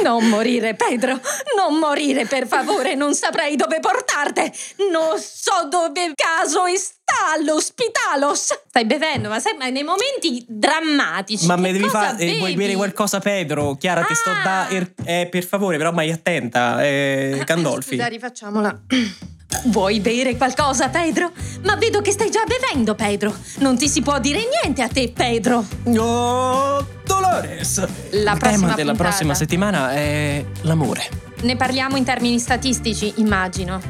Non 0.02 0.28
morire, 0.28 0.74
Pedro, 0.74 1.20
non 1.56 1.78
morire, 1.78 2.26
per 2.26 2.46
favore, 2.46 2.94
non 2.94 3.14
saprei 3.14 3.56
dove 3.56 3.80
portarti. 3.80 4.50
Non 4.92 5.18
so 5.18 5.66
dove 5.68 6.12
caso 6.14 6.62
sta 6.76 7.32
all'ospitalos. 7.34 8.58
Stai 8.68 8.84
bevendo, 8.84 9.28
ma 9.28 9.38
sai, 9.40 9.56
ma 9.56 9.68
nei 9.68 9.82
momenti 9.82 10.44
drammatici. 10.46 11.46
Ma 11.46 11.56
me 11.56 11.72
devi 11.72 11.88
fare, 11.88 12.14
vuoi 12.36 12.38
bevi? 12.38 12.54
bere 12.54 12.74
qualcosa, 12.74 13.18
Pedro? 13.18 13.76
Chiara, 13.76 14.02
ti 14.04 14.14
sto 14.14 14.30
da, 14.44 14.66
Ah. 14.66 14.68
er- 14.70 14.92
eh, 15.04 15.28
per 15.30 15.44
favore, 15.44 15.76
però 15.76 15.90
mai 15.92 16.10
attenta, 16.12 16.84
eh, 16.84 17.42
Gandolfi. 17.44 17.96
Scusa, 17.96 18.06
rifacciamola. 18.06 18.80
Vuoi 19.66 20.00
bere 20.00 20.36
qualcosa, 20.36 20.88
Pedro? 20.88 21.32
Ma 21.64 21.74
vedo 21.76 22.00
che 22.02 22.12
stai 22.12 22.30
già 22.30 22.42
bevendo, 22.44 22.94
Pedro. 22.94 23.34
Non 23.58 23.76
ti 23.78 23.88
si 23.88 24.02
può 24.02 24.18
dire 24.20 24.40
niente 24.62 24.82
a 24.82 24.88
te, 24.88 25.10
Pedro. 25.14 25.64
Oh, 25.96 26.86
Dolores! 27.04 27.78
La 28.10 28.32
Il 28.32 28.38
prossima 28.38 28.38
tema 28.38 28.74
della 28.74 28.90
puntata. 28.92 29.08
prossima 29.08 29.34
settimana 29.34 29.92
è 29.92 30.44
l'amore. 30.62 31.26
Ne 31.40 31.54
parliamo 31.56 31.96
in 31.96 32.04
termini 32.04 32.38
statistici, 32.38 33.12
immagino. 33.16 33.80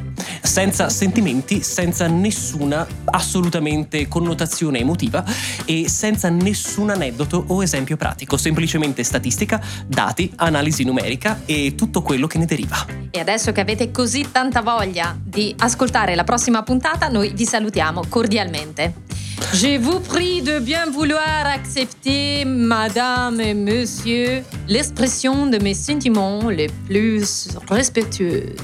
senza 0.42 0.88
sentimenti, 0.88 1.62
senza 1.62 2.06
nessuna 2.06 2.86
assolutamente 3.04 4.08
connotazione 4.08 4.78
emotiva 4.78 5.24
e 5.64 5.88
senza 5.88 6.28
nessun 6.30 6.90
aneddoto 6.90 7.44
o 7.48 7.62
esempio 7.62 7.96
pratico, 7.96 8.36
semplicemente 8.36 9.02
statistica, 9.02 9.60
dati, 9.86 10.32
analisi 10.36 10.84
numerica 10.84 11.42
e 11.44 11.74
tutto 11.74 12.02
quello 12.02 12.26
che 12.26 12.38
ne 12.38 12.46
deriva. 12.46 12.84
E 13.10 13.20
adesso 13.20 13.52
che 13.52 13.60
avete 13.60 13.90
così 13.90 14.30
tanta 14.32 14.62
voglia 14.62 15.16
di 15.22 15.54
ascoltare 15.58 16.14
la 16.14 16.24
prossima 16.24 16.62
puntata, 16.62 17.08
noi 17.08 17.32
vi 17.34 17.44
salutiamo 17.44 18.02
cordialmente. 18.08 19.07
Je 19.54 19.78
vous 19.78 20.00
prie 20.00 20.42
de 20.42 20.58
bien 20.58 20.90
vouloir 20.90 21.46
accepter, 21.46 22.44
madame 22.44 23.40
et 23.40 23.54
monsieur, 23.54 24.42
l'expression 24.68 25.46
de 25.46 25.58
mes 25.58 25.74
sentiments 25.74 26.48
les 26.48 26.68
plus 26.86 27.48
respectueux. 27.70 28.54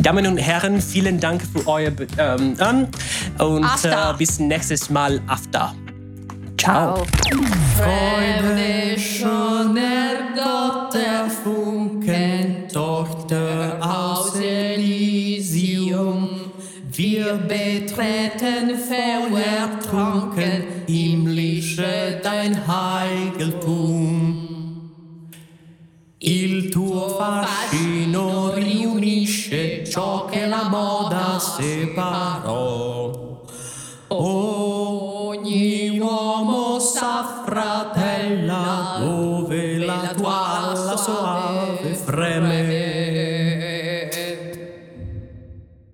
Damen 0.00 0.26
und 0.26 0.36
Herren, 0.38 0.80
vielen 0.80 1.20
Dank 1.20 1.42
für 1.42 1.66
euer 1.66 1.92
ähm, 2.18 2.54
und 3.38 3.64
After. 3.64 4.12
äh, 4.14 4.18
bis 4.18 4.38
nächstes 4.38 4.90
Mal 4.90 5.20
after. 5.28 5.74
Ciao. 6.58 7.04
Freude 7.76 8.96
ergott 9.76 10.94
der 10.94 11.28
Funken, 11.30 12.68
Tochter 12.72 13.78
aus 13.80 14.34
Elysium. 14.36 16.41
Wir 16.94 17.38
betreten 17.48 18.76
verwertrunken 18.76 20.84
himmlische 20.86 22.20
dein 22.22 22.54
Heiligtum. 22.68 24.50
Il 26.18 26.70
tuo 26.70 27.16
fascino 27.16 28.52
riunisce 28.52 29.86
ciò 29.86 30.26
che 30.26 30.44
la 30.44 30.68
moda 30.68 31.38
separò. 31.38 33.40
Ogni 34.08 35.98
uomo 35.98 36.78
sa, 36.78 37.42
fratella, 37.46 38.96
dove 38.98 39.78
la 39.78 40.12
tua 40.14 40.58
alla 40.58 40.96
sua 40.98 41.51